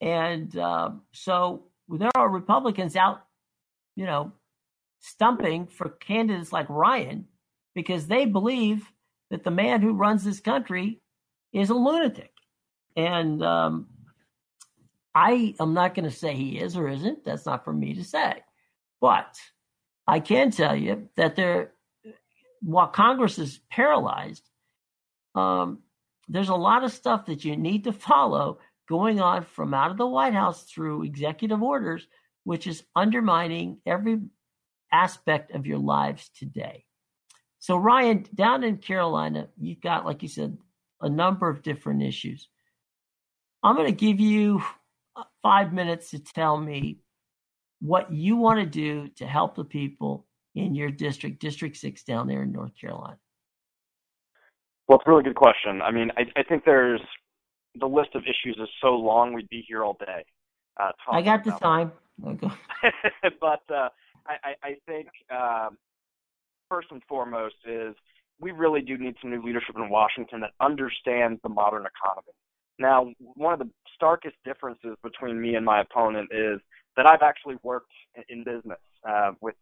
[0.00, 3.24] And uh, so there are Republicans out,
[3.96, 4.32] you know,
[5.00, 7.26] stumping for candidates like Ryan
[7.74, 8.90] because they believe
[9.30, 11.00] that the man who runs this country
[11.52, 12.32] is a lunatic.
[12.96, 13.88] And um,
[15.14, 17.24] I am not going to say he is or isn't.
[17.24, 18.42] That's not for me to say.
[19.00, 19.38] But
[20.06, 21.72] I can tell you that there,
[22.60, 24.48] while Congress is paralyzed,
[25.34, 25.80] um,
[26.28, 29.98] there's a lot of stuff that you need to follow going on from out of
[29.98, 32.06] the White House through executive orders,
[32.44, 34.18] which is undermining every
[34.92, 36.84] aspect of your lives today.
[37.58, 40.56] So, Ryan, down in Carolina, you've got, like you said,
[41.00, 42.48] a number of different issues.
[43.62, 44.62] I'm going to give you
[45.42, 46.98] five minutes to tell me
[47.80, 50.26] what you want to do to help the people
[50.58, 53.18] in your district, District 6 down there in North Carolina.
[54.86, 55.82] Well, it's a really good question.
[55.82, 57.00] I mean, I, I think there's
[57.78, 60.24] the list of issues is so long, we'd be here all day.
[60.80, 61.92] Uh, I got the time.
[63.40, 63.88] but uh,
[64.26, 65.76] I, I think um,
[66.68, 67.94] first and foremost is
[68.40, 72.32] we really do need some new leadership in Washington that understands the modern economy.
[72.78, 76.60] Now, one of the starkest differences between me and my opponent is
[76.96, 77.92] that I've actually worked
[78.28, 79.56] in business uh, with,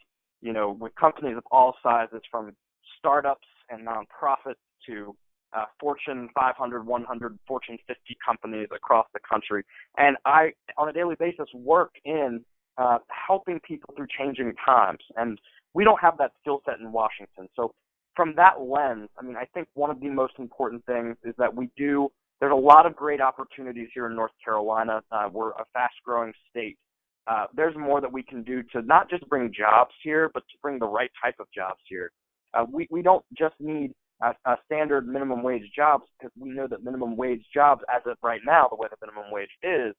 [0.47, 2.53] you know, with companies of all sizes, from
[2.97, 5.17] startups and nonprofits to
[5.57, 9.65] uh, Fortune 500, 100, Fortune 50 companies across the country.
[9.99, 12.45] And I, on a daily basis, work in
[12.79, 15.01] uh, helping people through changing times.
[15.17, 15.41] And
[15.75, 17.49] we don't have that skill set in Washington.
[17.57, 17.75] So
[18.15, 21.53] from that lens, I mean, I think one of the most important things is that
[21.53, 22.09] we do.
[22.39, 25.03] There's a lot of great opportunities here in North Carolina.
[25.11, 26.79] Uh, we're a fast-growing state,
[27.27, 30.59] uh, there's more that we can do to not just bring jobs here, but to
[30.63, 32.11] bring the right type of jobs here.
[32.55, 36.83] Uh, we, we don't just need a, standard minimum wage jobs because we know that
[36.83, 39.95] minimum wage jobs, as of right now, the way the minimum wage is,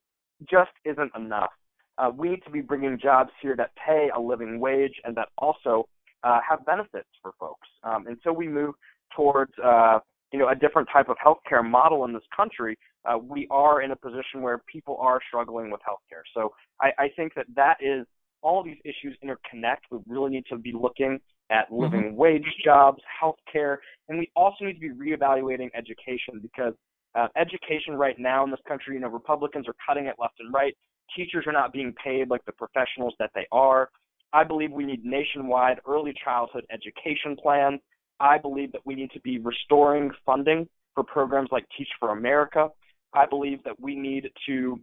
[0.48, 1.50] just isn't enough.
[1.98, 5.28] Uh, we need to be bringing jobs here that pay a living wage and that
[5.38, 5.88] also
[6.24, 7.68] uh, have benefits for folks.
[7.84, 8.74] Um, so we move
[9.16, 9.98] towards uh,
[10.32, 13.90] you know a different type of healthcare model in this country, uh, we are in
[13.90, 16.22] a position where people are struggling with healthcare.
[16.34, 18.06] So I, I think that that is
[18.42, 19.78] all these issues interconnect.
[19.90, 21.18] We really need to be looking
[21.50, 21.82] at mm-hmm.
[21.82, 22.16] living mm-hmm.
[22.16, 26.74] wage jobs, healthcare, and we also need to be reevaluating education because
[27.14, 30.52] uh, education right now in this country, you know, Republicans are cutting it left and
[30.52, 30.76] right.
[31.16, 33.88] Teachers are not being paid like the professionals that they are.
[34.32, 37.80] I believe we need nationwide early childhood education plans.
[38.20, 42.68] I believe that we need to be restoring funding for programs like Teach for America.
[43.14, 44.80] I believe that we need to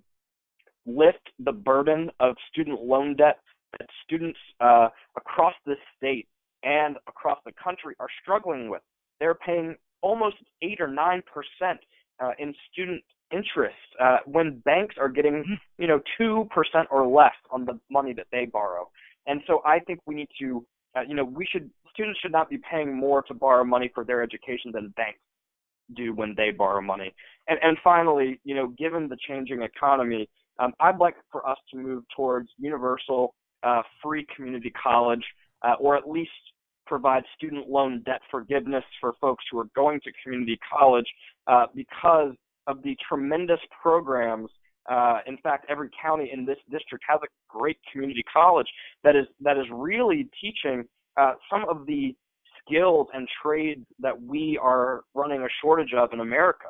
[0.86, 3.40] lift the burden of student loan debt
[3.80, 6.28] that students uh, across this state
[6.64, 8.82] and across the country are struggling with.
[9.20, 11.80] They're paying almost eight or nine percent
[12.20, 17.34] uh, in student interest uh, when banks are getting, you know, two percent or less
[17.52, 18.90] on the money that they borrow.
[19.28, 22.50] And so I think we need to, uh, you know, we should students should not
[22.50, 25.20] be paying more to borrow money for their education than banks
[25.96, 27.14] do when they borrow money.
[27.48, 30.30] And and finally, you know, given the changing economy,
[30.60, 35.24] um, I'd like for us to move towards universal uh, free community college,
[35.64, 36.32] uh, or at least
[36.86, 41.08] provide student loan debt forgiveness for folks who are going to community college
[41.48, 42.34] uh, because
[42.68, 44.50] of the tremendous programs.
[44.90, 48.68] Uh, in fact, every county in this district has a great community college
[49.04, 50.86] that is that is really teaching
[51.18, 52.16] uh, some of the
[52.66, 56.68] skills and trades that we are running a shortage of in America,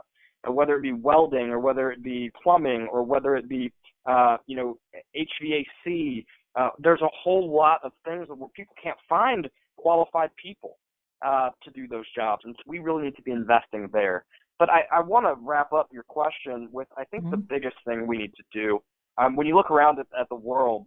[0.48, 3.72] whether it be welding or whether it be plumbing or whether it be
[4.06, 4.78] uh, you know
[5.16, 6.26] HVAC.
[6.56, 10.78] Uh, there's a whole lot of things where people can't find qualified people
[11.26, 14.26] uh, to do those jobs, and so we really need to be investing there.
[14.58, 17.32] But I, I want to wrap up your question with I think mm-hmm.
[17.32, 18.82] the biggest thing we need to do.
[19.18, 20.86] Um, when you look around at, at the world,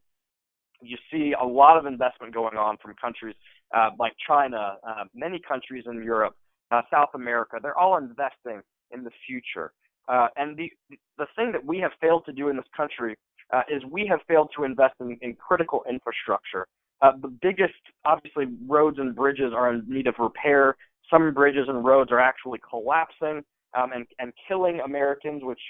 [0.83, 3.35] you see a lot of investment going on from countries
[3.77, 6.35] uh, like China, uh, many countries in Europe,
[6.71, 7.57] uh, South America.
[7.63, 9.73] They're all investing in the future.
[10.09, 10.71] Uh, and the
[11.19, 13.17] the thing that we have failed to do in this country
[13.53, 16.67] uh, is we have failed to invest in, in critical infrastructure.
[17.03, 20.77] Uh, the biggest, obviously, roads and bridges are in need of repair.
[21.11, 23.43] Some bridges and roads are actually collapsing
[23.75, 25.61] um, and, and killing Americans, which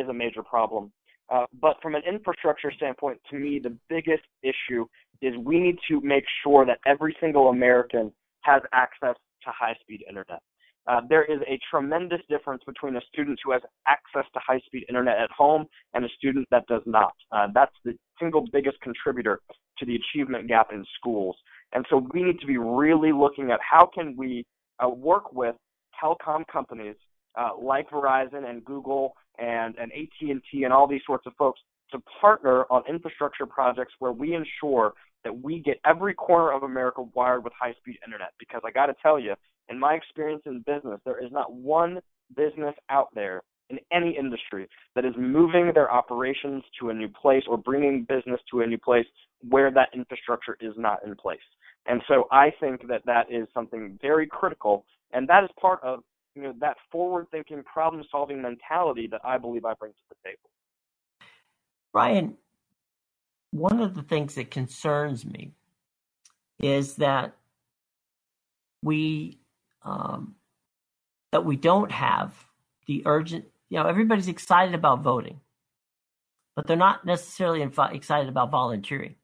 [0.00, 0.92] is a major problem.
[1.30, 4.86] Uh, but from an infrastructure standpoint, to me, the biggest issue
[5.20, 8.12] is we need to make sure that every single American
[8.42, 9.14] has access
[9.44, 10.40] to high-speed internet.
[10.86, 15.18] Uh, there is a tremendous difference between a student who has access to high-speed internet
[15.18, 17.12] at home and a student that does not.
[17.30, 19.40] Uh, that's the single biggest contributor
[19.78, 21.36] to the achievement gap in schools.
[21.74, 24.46] And so we need to be really looking at how can we
[24.82, 25.54] uh, work with
[26.02, 26.96] telecom companies
[27.36, 31.60] uh, like Verizon and Google and, and AT&T and all these sorts of folks
[31.92, 34.92] to partner on infrastructure projects where we ensure
[35.24, 38.32] that we get every corner of America wired with high-speed internet.
[38.38, 39.34] Because I got to tell you,
[39.68, 42.00] in my experience in business, there is not one
[42.36, 47.42] business out there in any industry that is moving their operations to a new place
[47.48, 49.04] or bringing business to a new place
[49.48, 51.38] where that infrastructure is not in place.
[51.86, 56.00] And so I think that that is something very critical, and that is part of
[56.38, 60.50] you know that forward-thinking, problem-solving mentality that I believe I bring to the table.
[61.92, 62.36] Brian,
[63.50, 65.52] one of the things that concerns me
[66.60, 67.34] is that
[68.82, 69.38] we
[69.82, 70.36] um,
[71.32, 72.34] that we don't have
[72.86, 73.46] the urgent.
[73.68, 75.40] You know, everybody's excited about voting,
[76.54, 79.16] but they're not necessarily excited about volunteering.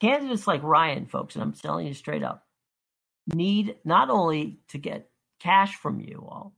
[0.00, 2.46] Candidates like Ryan, folks, and I'm telling you straight up,
[3.26, 5.08] need not only to get
[5.42, 6.54] cash from you all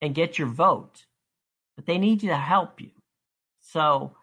[0.00, 1.04] and get your vote,
[1.76, 2.90] but they need you to help you.
[3.60, 4.16] So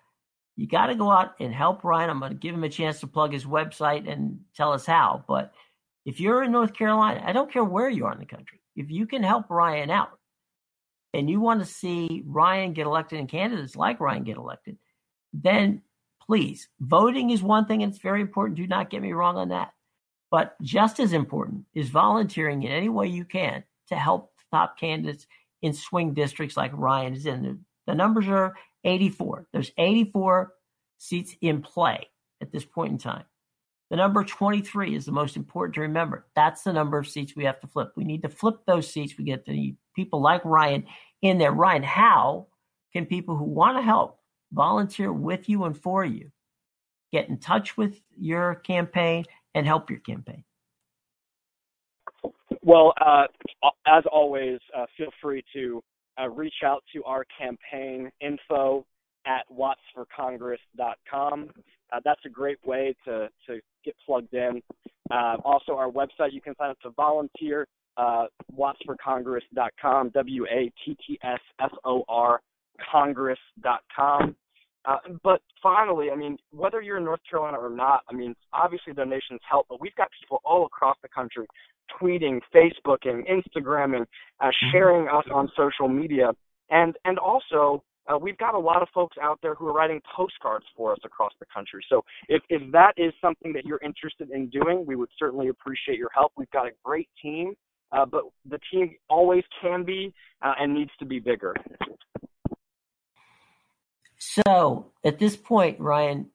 [0.55, 2.09] you got to go out and help Ryan.
[2.09, 5.23] I'm going to give him a chance to plug his website and tell us how.
[5.27, 5.53] But
[6.05, 8.89] if you're in North Carolina, I don't care where you are in the country, if
[8.89, 10.17] you can help Ryan out
[11.13, 14.77] and you want to see Ryan get elected and candidates like Ryan get elected,
[15.33, 15.81] then
[16.25, 18.57] please, voting is one thing, and it's very important.
[18.57, 19.73] Do not get me wrong on that.
[20.29, 25.27] But just as important is volunteering in any way you can to help top candidates
[25.61, 27.65] in swing districts like Ryan is in.
[27.87, 29.47] The numbers are 84.
[29.53, 30.53] There's 84
[30.97, 32.07] seats in play
[32.41, 33.25] at this point in time.
[33.89, 36.25] The number 23 is the most important to remember.
[36.35, 37.91] That's the number of seats we have to flip.
[37.95, 39.17] We need to flip those seats.
[39.17, 40.85] We get the people like Ryan
[41.21, 41.51] in there.
[41.51, 42.47] Ryan, how
[42.93, 44.19] can people who want to help
[44.53, 46.31] volunteer with you and for you
[47.11, 50.45] get in touch with your campaign and help your campaign?
[52.63, 53.25] Well, uh,
[53.87, 55.83] as always, uh, feel free to
[56.21, 58.85] uh, reach out to our campaign info
[59.25, 61.49] at wattsforcongress.com.
[61.91, 64.61] Uh, that's a great way to, to get plugged in.
[65.09, 70.95] Uh, also, our website, you can sign up to volunteer, uh, wattsforcongress.com, W A T
[71.05, 72.41] T S F O R,
[72.91, 74.35] congress.com.
[74.85, 78.93] Uh, but finally, I mean, whether you're in North Carolina or not, I mean, obviously
[78.93, 81.45] donations help, but we've got people all across the country
[81.99, 84.05] tweeting, Facebooking, Instagramming,
[84.39, 84.71] uh, mm-hmm.
[84.71, 86.31] sharing us on social media,
[86.69, 90.01] and and also uh, we've got a lot of folks out there who are writing
[90.15, 91.83] postcards for us across the country.
[91.89, 95.97] So if if that is something that you're interested in doing, we would certainly appreciate
[95.97, 96.31] your help.
[96.37, 97.53] We've got a great team,
[97.91, 101.53] uh, but the team always can be uh, and needs to be bigger.
[104.21, 106.27] So at this point, Ryan,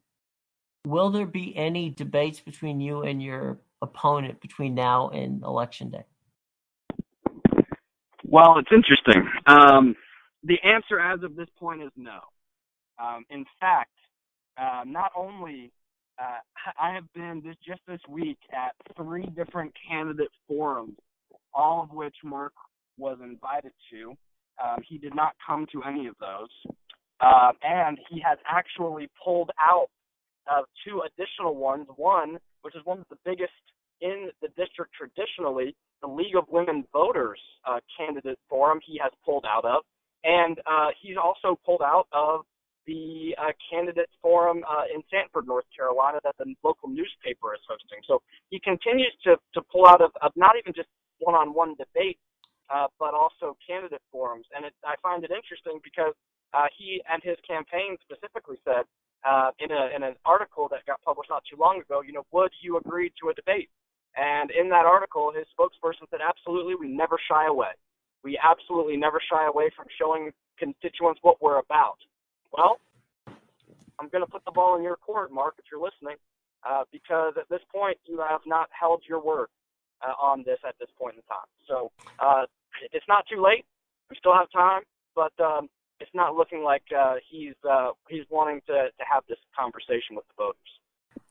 [0.84, 6.04] will there be any debates between you and your opponent between now and election day?
[8.24, 9.30] Well, it's interesting.
[9.46, 9.94] Um,
[10.42, 12.18] the answer as of this point is no.
[13.00, 13.92] Um, in fact,
[14.60, 15.70] uh, not only
[16.18, 16.38] uh,
[16.80, 20.96] I have been this, just this week at three different candidate forums,
[21.54, 22.52] all of which Mark
[22.98, 24.14] was invited to.
[24.60, 26.74] Um, he did not come to any of those.
[27.20, 29.88] Uh, and he has actually pulled out
[30.50, 31.86] uh, two additional ones.
[31.96, 33.52] One, which is one of the biggest
[34.00, 39.46] in the district traditionally, the League of Women Voters uh, candidate forum, he has pulled
[39.48, 39.82] out of.
[40.24, 42.44] And uh, he's also pulled out of
[42.86, 47.98] the uh, candidates forum uh, in Sanford, North Carolina, that the local newspaper is hosting.
[48.06, 51.74] So he continues to, to pull out of, of not even just one on one
[51.74, 52.20] debates,
[52.70, 54.46] uh, but also candidate forums.
[54.54, 56.14] And it, I find it interesting because
[56.54, 58.84] uh, he and his campaign specifically said
[59.24, 62.24] uh, in, a, in an article that got published not too long ago, you know,
[62.32, 63.68] would you agree to a debate?
[64.16, 67.74] And in that article, his spokesperson said, absolutely, we never shy away.
[68.24, 71.98] We absolutely never shy away from showing constituents what we're about.
[72.52, 72.78] Well,
[74.00, 76.16] I'm going to put the ball in your court, Mark, if you're listening,
[76.66, 79.48] uh, because at this point, you have not held your word
[80.02, 81.48] uh, on this at this point in time.
[81.68, 82.44] So uh,
[82.92, 83.64] it's not too late.
[84.10, 84.82] We still have time,
[85.14, 85.68] but um,
[86.00, 90.24] it's not looking like uh, he's uh, he's wanting to, to have this conversation with
[90.28, 90.56] the voters.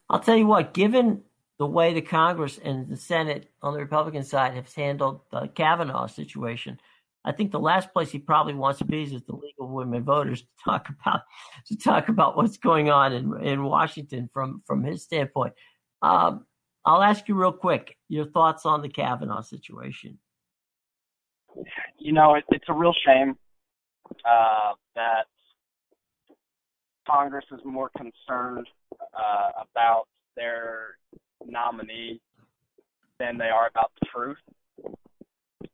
[0.10, 1.21] I'll tell you what, given
[1.58, 6.08] the way the Congress and the Senate on the Republican side have handled the Kavanaugh
[6.08, 6.80] situation,
[7.23, 9.69] I think the last place he probably wants to be is at the League of
[9.69, 11.21] Women Voters to talk about
[11.67, 15.54] to talk about what's going on in in Washington from from his standpoint.
[16.01, 16.45] Um,
[16.86, 20.19] I'll ask you real quick your thoughts on the Kavanaugh situation.
[21.97, 23.38] You know, it, it's a real shame
[24.26, 25.26] uh, that
[27.08, 28.68] Congress is more concerned
[29.13, 30.98] uh, about their
[31.46, 32.20] nominee
[33.20, 34.38] than they are about the truth.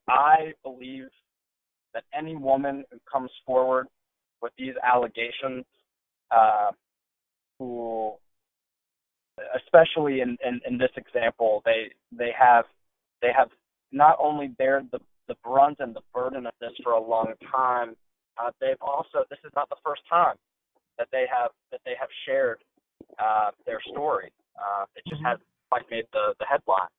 [0.08, 1.08] I believe
[1.94, 3.88] that any woman who comes forward
[4.41, 5.65] with these allegations,
[6.32, 6.72] uh,
[7.60, 8.13] who,
[9.56, 12.65] especially in, in, in this example, they they have
[13.22, 13.50] they have
[13.91, 17.96] not only bared the the brunt and the burden of this for a long time,
[18.38, 20.36] uh, they've also this is not the first time
[20.98, 22.60] that they have that they have shared
[23.20, 24.32] uh, their story.
[24.56, 25.36] Uh, it just mm-hmm.
[25.36, 26.91] hasn't quite made the the headline.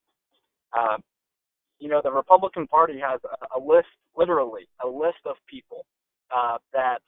[0.73, 1.03] Um,
[1.79, 5.85] you know, the Republican Party has a, a list, literally a list of people
[6.31, 7.03] uh, that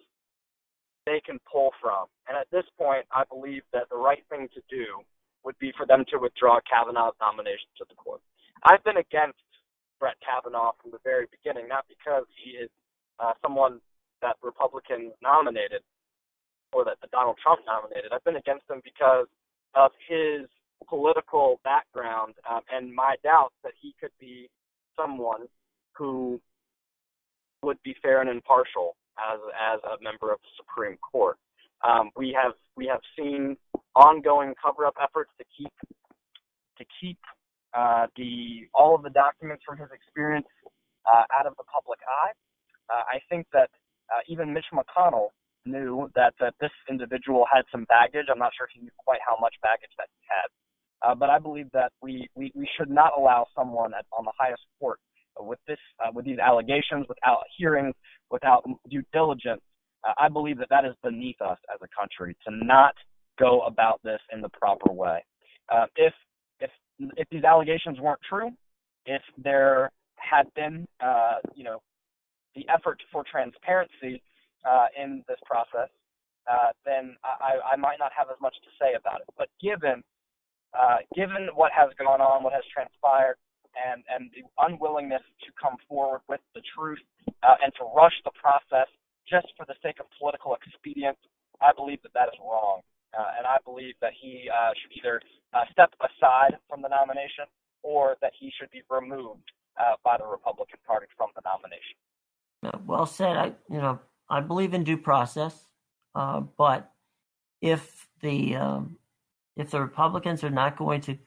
[1.07, 2.07] they can pull from.
[2.29, 5.01] And at this point, I believe that the right thing to do
[5.45, 8.21] would be for them to withdraw Kavanaugh's nomination to the court.
[8.65, 9.39] I've been against
[10.01, 12.71] Brett Kavanaugh from the very beginning, not because he is
[13.21, 13.81] uh, someone
[14.23, 15.83] that Republican nominated
[16.73, 18.13] or that Donald Trump nominated.
[18.13, 19.27] I've been against him because
[19.75, 20.47] of his
[20.89, 24.49] political background um, and my doubts that he could be
[24.97, 25.47] someone
[25.97, 26.41] who
[27.63, 31.37] would be fair and impartial as as a member of the Supreme Court.
[31.83, 33.57] Um, we have we have seen
[33.95, 35.73] ongoing cover-up efforts to keep
[36.79, 37.19] to keep
[37.73, 40.47] uh, the all of the documents from his experience
[41.07, 42.33] uh, out of the public eye.
[42.91, 43.71] Uh, I think that
[44.13, 45.29] uh, even Mitch McConnell
[45.67, 48.27] knew that, that this individual had some baggage.
[48.31, 50.49] I'm not sure he knew quite how much baggage that he had.
[51.03, 54.33] Uh, but I believe that we, we, we should not allow someone at, on the
[54.39, 54.99] highest court
[55.39, 57.95] with this uh, with these allegations, without hearings,
[58.31, 59.61] without due diligence.
[60.07, 62.95] Uh, I believe that that is beneath us as a country to not
[63.39, 65.25] go about this in the proper way.
[65.73, 66.13] Uh, if
[66.61, 66.71] if
[67.17, 68.51] if these allegations weren't true,
[69.07, 71.81] if there had been uh, you know
[72.55, 74.23] the effort for transparency
[74.65, 75.91] uh, in this process,
[76.51, 79.29] uh, then I, I might not have as much to say about it.
[79.37, 80.03] But given
[80.75, 83.39] uh, given what has gone on, what has transpired,
[83.75, 87.03] and and the unwillingness to come forward with the truth
[87.43, 88.91] uh, and to rush the process
[89.27, 91.19] just for the sake of political expedience,
[91.63, 92.83] I believe that that is wrong.
[93.15, 95.23] Uh, and I believe that he uh, should either
[95.55, 97.47] uh, step aside from the nomination
[97.87, 99.47] or that he should be removed
[99.79, 101.95] uh, by the Republican Party from the nomination.
[102.87, 103.37] Well said.
[103.37, 103.99] I, you know,
[104.29, 105.55] I believe in due process,
[106.15, 106.91] uh, but
[107.61, 108.97] if the um,
[109.57, 111.19] if the Republicans are not going to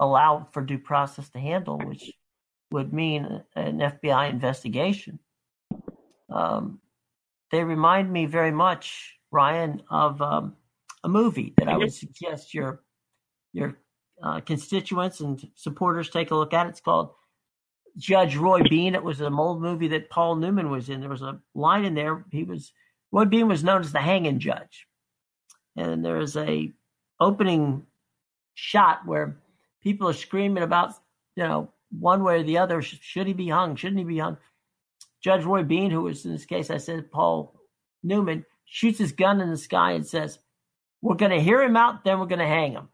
[0.00, 2.12] allow for due process to handle, which
[2.70, 5.18] would mean an FBI investigation,
[6.30, 6.80] um,
[7.50, 10.56] they remind me very much, Ryan, of um,
[11.04, 12.82] a movie that I would suggest your
[13.52, 13.78] your
[14.22, 16.66] uh, constituents and supporters take a look at.
[16.66, 17.10] It's called
[17.96, 18.94] Judge Roy Bean.
[18.94, 21.00] It was an old movie that Paul Newman was in.
[21.00, 22.24] There was a line in there.
[22.30, 22.72] He was
[23.12, 24.86] Roy Bean was known as the hanging judge,
[25.76, 26.72] and there is a
[27.20, 27.86] opening
[28.54, 29.36] shot where
[29.82, 30.94] people are screaming about
[31.36, 32.82] you know one way or the other.
[32.82, 33.76] Should he be hung?
[33.76, 34.36] Shouldn't he be hung?
[35.22, 37.54] Judge Roy Bean, who was in this case, I said Paul
[38.02, 40.38] Newman, shoots his gun in the sky and says,
[41.00, 42.88] "We're going to hear him out, then we're going to hang him."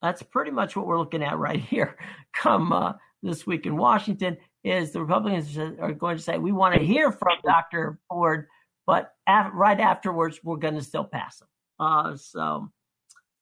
[0.00, 1.98] That's pretty much what we're looking at right here.
[2.32, 6.74] Come uh, this week in Washington, is the Republicans are going to say we want
[6.74, 7.98] to hear from Dr.
[8.08, 8.46] Ford,
[8.86, 11.48] but af- right afterwards we're going to still pass him.
[11.78, 12.70] Uh, so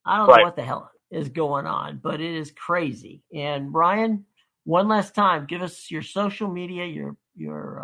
[0.04, 0.38] I don't right.
[0.38, 3.22] know what the hell is going on, but it is crazy.
[3.34, 4.24] And Ryan,
[4.64, 7.82] one last time, give us your social media, your your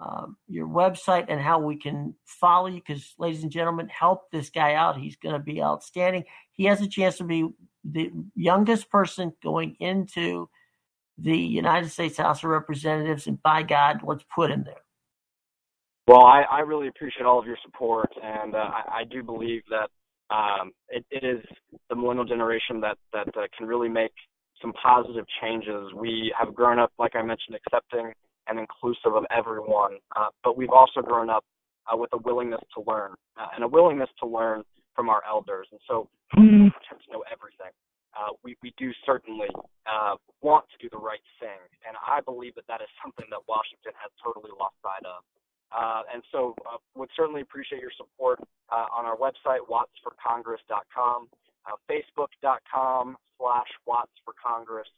[0.00, 2.80] uh, uh, your website, and how we can follow you.
[2.86, 4.98] Because, ladies and gentlemen, help this guy out.
[4.98, 6.24] He's going to be outstanding.
[6.52, 7.48] He has a chance to be
[7.84, 10.48] the youngest person going into
[11.18, 14.82] the United States House of Representatives, and by God, let's put him there.
[16.06, 19.62] Well, I, I really appreciate all of your support, and uh, I, I do believe
[19.68, 19.90] that
[20.34, 21.44] um, it, it is
[21.90, 24.12] the millennial generation that that uh, can really make
[24.62, 25.92] some positive changes.
[25.94, 28.12] We have grown up, like I mentioned, accepting
[28.46, 31.44] and inclusive of everyone, uh, but we've also grown up
[31.92, 34.62] uh, with a willingness to learn uh, and a willingness to learn
[34.94, 35.68] from our elders.
[35.70, 36.68] And so, mm-hmm.
[36.68, 37.72] to know everything
[38.18, 39.48] uh, we, we do certainly
[39.86, 41.62] uh, want to do the right thing.
[41.86, 45.22] And I believe that that is something that Washington has totally lost sight of.
[45.70, 48.40] Uh, and so uh, would certainly appreciate your support
[48.72, 51.28] uh, on our website, wattsforcongress.com,
[51.66, 54.88] uh, facebook.com slash wattsforcongress,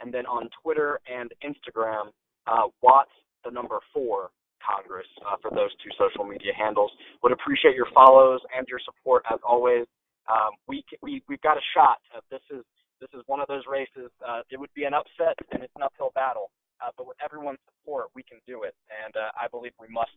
[0.00, 2.14] and then on Twitter and Instagram,
[2.46, 3.10] uh, watts,
[3.44, 5.06] the number four, Congress
[5.40, 6.90] for those two social media handles.
[7.22, 9.86] Would appreciate your follows and your support as always
[10.28, 11.98] um, we we we've got a shot.
[12.14, 12.64] Uh, this is
[13.00, 14.10] this is one of those races.
[14.26, 16.50] Uh, it would be an upset and it's an uphill battle,
[16.84, 20.10] uh, but with everyone's support, we can do it, and uh, I believe we must.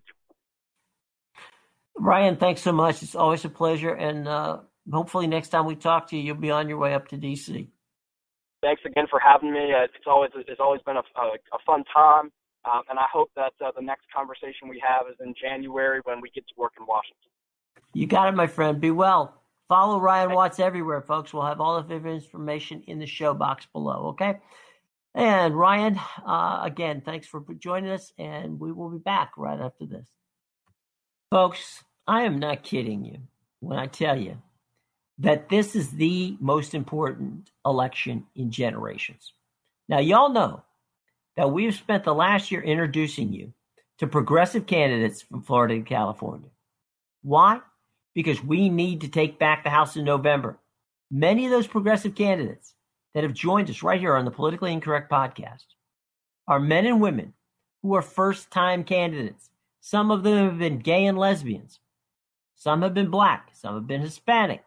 [1.95, 3.03] Ryan, thanks so much.
[3.03, 4.59] It's always a pleasure, and uh,
[4.91, 7.67] hopefully next time we talk to you, you'll be on your way up to DC.
[8.61, 9.73] Thanks again for having me.
[9.73, 12.31] Uh, it's always it's always been a, a, a fun time,
[12.65, 16.29] um, and I hope that the next conversation we have is in January when we
[16.29, 17.29] get to work in Washington.
[17.93, 18.81] You got it, my friend.
[18.81, 19.42] Be well.
[19.69, 21.33] Follow Ryan Watts everywhere, folks.
[21.33, 24.39] We'll have all of his information in the show box below, okay?
[25.15, 29.85] And Ryan, uh, again, thanks for joining us, and we will be back right after
[29.85, 30.07] this.
[31.31, 33.19] Folks, I am not kidding you
[33.59, 34.41] when I tell you
[35.19, 39.33] that this is the most important election in generations.
[39.87, 40.63] Now, y'all know
[41.37, 43.53] that we've spent the last year introducing you
[43.99, 46.49] to progressive candidates from Florida and California.
[47.21, 47.61] Why?
[48.13, 50.59] Because we need to take back the House in November.
[51.11, 52.73] Many of those progressive candidates
[53.13, 55.65] that have joined us right here on the Politically Incorrect podcast
[56.47, 57.33] are men and women
[57.81, 59.49] who are first time candidates.
[59.81, 61.79] Some of them have been gay and lesbians,
[62.55, 64.63] some have been black, some have been Hispanic.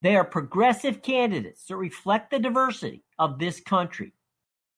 [0.00, 4.12] They are progressive candidates that reflect the diversity of this country.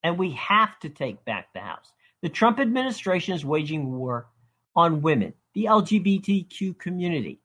[0.03, 1.93] And we have to take back the House.
[2.23, 4.29] The Trump administration is waging war
[4.77, 7.41] on women, the LGBTQ community,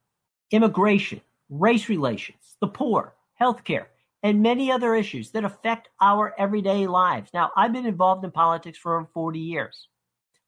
[0.52, 3.86] immigration, race relations, the poor, healthcare,
[4.24, 7.30] and many other issues that affect our everyday lives.
[7.34, 9.88] Now, I've been involved in politics for over 40 years.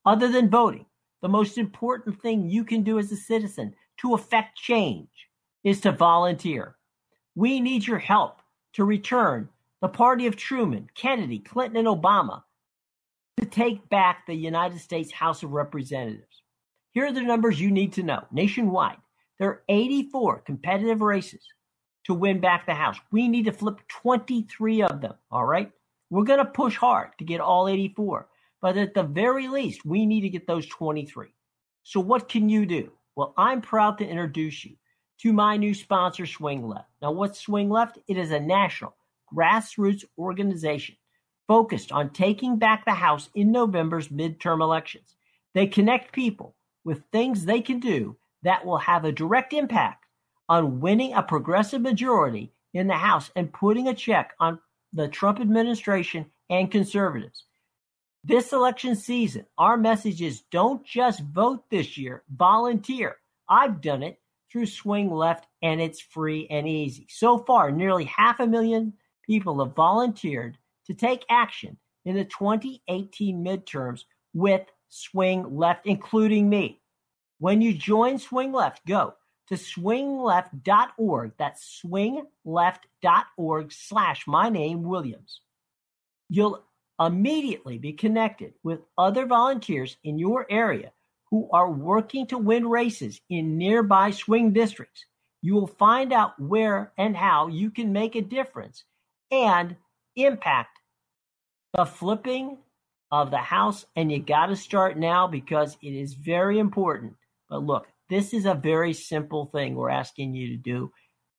[0.05, 0.85] Other than voting,
[1.21, 5.09] the most important thing you can do as a citizen to affect change
[5.63, 6.75] is to volunteer.
[7.35, 8.41] We need your help
[8.73, 9.47] to return
[9.81, 12.43] the party of Truman, Kennedy, Clinton, and Obama
[13.37, 16.43] to take back the United States House of Representatives.
[16.91, 18.97] Here are the numbers you need to know nationwide.
[19.41, 21.43] There are 84 competitive races
[22.03, 22.97] to win back the House.
[23.11, 25.15] We need to flip 23 of them.
[25.31, 25.71] All right.
[26.11, 28.27] We're going to push hard to get all 84.
[28.61, 31.29] But at the very least, we need to get those 23.
[31.81, 32.91] So, what can you do?
[33.15, 34.75] Well, I'm proud to introduce you
[35.21, 36.89] to my new sponsor, Swing Left.
[37.01, 37.97] Now, what's Swing Left?
[38.07, 38.95] It is a national
[39.35, 40.97] grassroots organization
[41.47, 45.15] focused on taking back the House in November's midterm elections.
[45.55, 50.05] They connect people with things they can do that will have a direct impact
[50.49, 54.59] on winning a progressive majority in the House and putting a check on
[54.93, 57.45] the Trump administration and conservatives.
[58.23, 63.15] This election season, our message is don't just vote this year, volunteer.
[63.49, 64.19] I've done it
[64.51, 67.07] through Swing Left and it's free and easy.
[67.09, 68.93] So far, nearly half a million
[69.25, 76.80] people have volunteered to take action in the 2018 midterms with Swing Left, including me.
[77.41, 79.15] When you join Swing Left, go
[79.47, 81.31] to swingleft.org.
[81.39, 85.41] That's swingleft.org slash my name Williams.
[86.29, 86.63] You'll
[86.99, 90.91] immediately be connected with other volunteers in your area
[91.31, 95.03] who are working to win races in nearby swing districts.
[95.41, 98.83] You will find out where and how you can make a difference
[99.31, 99.75] and
[100.15, 100.77] impact
[101.73, 102.59] the flipping
[103.09, 103.87] of the house.
[103.95, 107.15] And you got to start now because it is very important.
[107.51, 110.93] But look, this is a very simple thing we're asking you to do,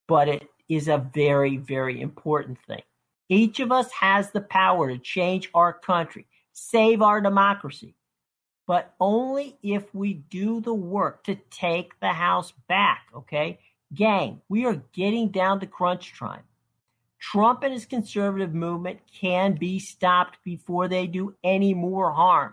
[0.07, 2.83] but it is a very, very important thing.
[3.31, 7.95] Each of us has the power to change our country, save our democracy,
[8.67, 13.59] but only if we do the work to take the House back, okay?
[13.95, 16.43] Gang, we are getting down to crunch time.
[17.19, 22.53] Trump and his conservative movement can be stopped before they do any more harm.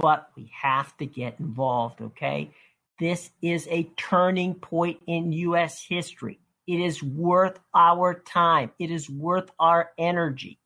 [0.00, 2.50] But we have to get involved, okay?
[2.98, 5.84] This is a turning point in U.S.
[5.86, 6.38] history.
[6.66, 8.70] It is worth our time.
[8.78, 10.58] It is worth our energy.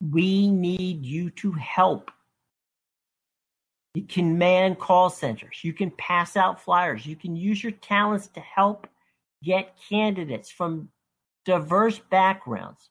[0.00, 2.10] We need you to help.
[3.94, 5.62] You can man call centers.
[5.62, 7.06] You can pass out flyers.
[7.06, 8.86] You can use your talents to help
[9.42, 10.88] get candidates from
[11.44, 12.90] diverse backgrounds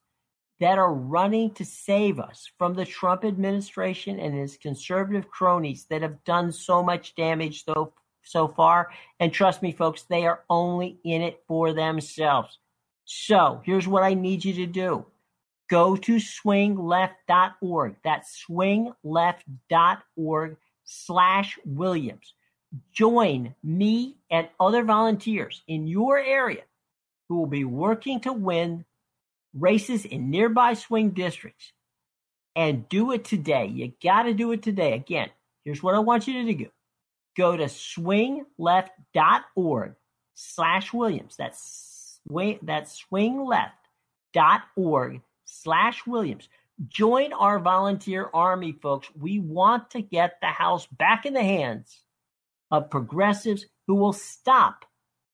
[0.64, 6.02] that are running to save us from the Trump administration and his conservative cronies that
[6.02, 7.92] have done so much damage so
[8.22, 8.90] so far.
[9.20, 12.60] And trust me, folks, they are only in it for themselves.
[13.04, 15.06] So here's what I need you to do
[15.70, 17.96] go to swingleft.org.
[18.02, 22.34] That's swingleft.org slash Williams.
[22.94, 26.64] Join me and other volunteers in your area
[27.28, 28.86] who will be working to win
[29.54, 31.72] races in nearby swing districts.
[32.56, 33.66] And do it today.
[33.66, 34.94] You got to do it today.
[34.94, 35.30] Again,
[35.66, 36.70] here's what I want you to do
[37.36, 39.96] go to swingleft.org
[40.36, 41.36] slash Williams.
[41.36, 46.48] That's swing, that's swingleft.org slash Williams.
[46.88, 49.10] Join our volunteer army, folks.
[49.20, 52.00] We want to get the House back in the hands
[52.72, 54.86] of progressives who will stop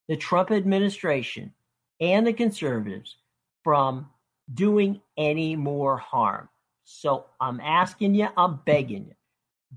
[0.07, 1.53] the Trump administration
[1.99, 3.15] and the conservatives
[3.63, 4.09] from
[4.53, 6.49] doing any more harm.
[6.83, 9.15] So I'm asking you, I'm begging you,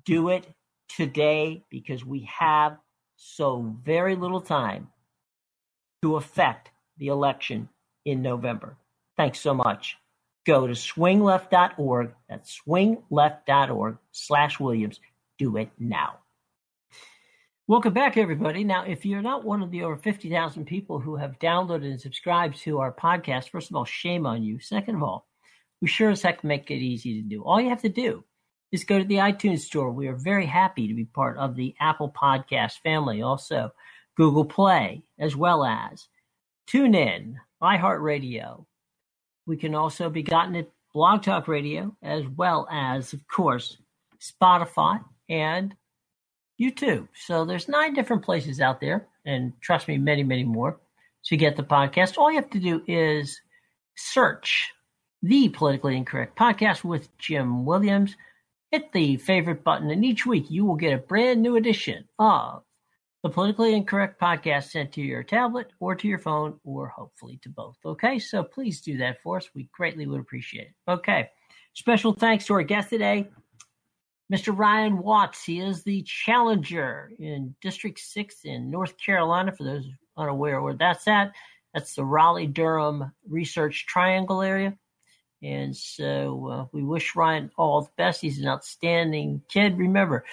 [0.05, 0.47] do it
[0.89, 2.79] today because we have
[3.17, 4.89] so very little time
[6.03, 7.69] to affect the election
[8.05, 8.77] in November.
[9.17, 9.97] Thanks so much.
[10.47, 12.15] Go to swingleft.org.
[12.29, 15.01] That's swingleft.org slash Williams.
[15.39, 16.19] Do it now.
[17.69, 18.65] Welcome back, everybody.
[18.65, 22.57] Now, if you're not one of the over 50,000 people who have downloaded and subscribed
[22.63, 24.59] to our podcast, first of all, shame on you.
[24.59, 25.29] Second of all,
[25.81, 27.45] we sure as heck make it easy to do.
[27.45, 28.25] All you have to do
[28.73, 29.93] is go to the iTunes store.
[29.93, 33.71] We are very happy to be part of the Apple Podcast family, also
[34.17, 36.09] Google Play, as well as
[36.69, 38.67] TuneIn, iHeartRadio.
[39.47, 43.77] We can also be gotten at Blog Talk Radio, as well as, of course,
[44.21, 45.77] Spotify and
[46.63, 47.09] YouTube.
[47.15, 50.79] So there's nine different places out there, and trust me, many, many more
[51.25, 52.19] to get the podcast.
[52.19, 53.41] All you have to do is
[53.97, 54.71] search
[55.23, 58.17] the Politically Incorrect Podcast with Jim Williams
[58.73, 62.63] Hit the favorite button, and each week you will get a brand new edition of
[63.23, 67.51] the Politically Incorrect podcast sent to your tablet or to your phone, or hopefully to
[67.51, 67.77] both.
[67.85, 69.51] Okay, so please do that for us.
[69.55, 70.91] We greatly would appreciate it.
[70.91, 71.29] Okay,
[71.75, 73.29] special thanks to our guest today,
[74.31, 74.57] Mr.
[74.57, 75.45] Ryan Watts.
[75.45, 79.53] He is the challenger in District 6 in North Carolina.
[79.53, 81.33] For those unaware where that's at,
[81.75, 84.77] that's the Raleigh Durham Research Triangle area.
[85.43, 88.21] And so uh, we wish Ryan all the best.
[88.21, 89.77] He's an outstanding kid.
[89.77, 90.25] Remember,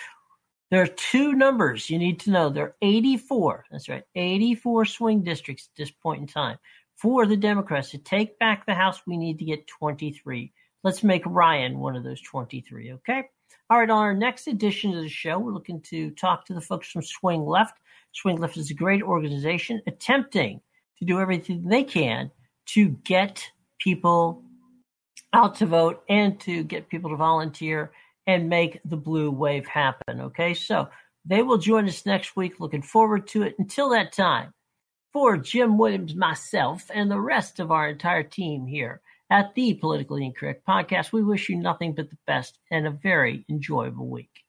[0.70, 2.50] there are two numbers you need to know.
[2.50, 6.58] There are 84, that's right, 84 swing districts at this point in time.
[6.96, 10.52] For the Democrats to take back the House, we need to get 23.
[10.84, 13.24] Let's make Ryan one of those 23, okay?
[13.70, 16.62] All right, on our next edition of the show, we're looking to talk to the
[16.62, 17.80] folks from Swing Left
[18.14, 20.62] Swing Left is a great organization attempting
[20.98, 22.32] to do everything they can
[22.68, 23.44] to get
[23.80, 24.44] people
[25.34, 27.92] out to vote and to get people to volunteer
[28.26, 30.22] and make the blue wave happen.
[30.22, 30.90] Okay, so
[31.26, 32.60] they will join us next week.
[32.60, 33.56] Looking forward to it.
[33.60, 34.54] Until that time,
[35.14, 40.26] for Jim Williams, myself, and the rest of our entire team here at the Politically
[40.26, 44.44] Incorrect Podcast, we wish you nothing but the best and a very enjoyable week.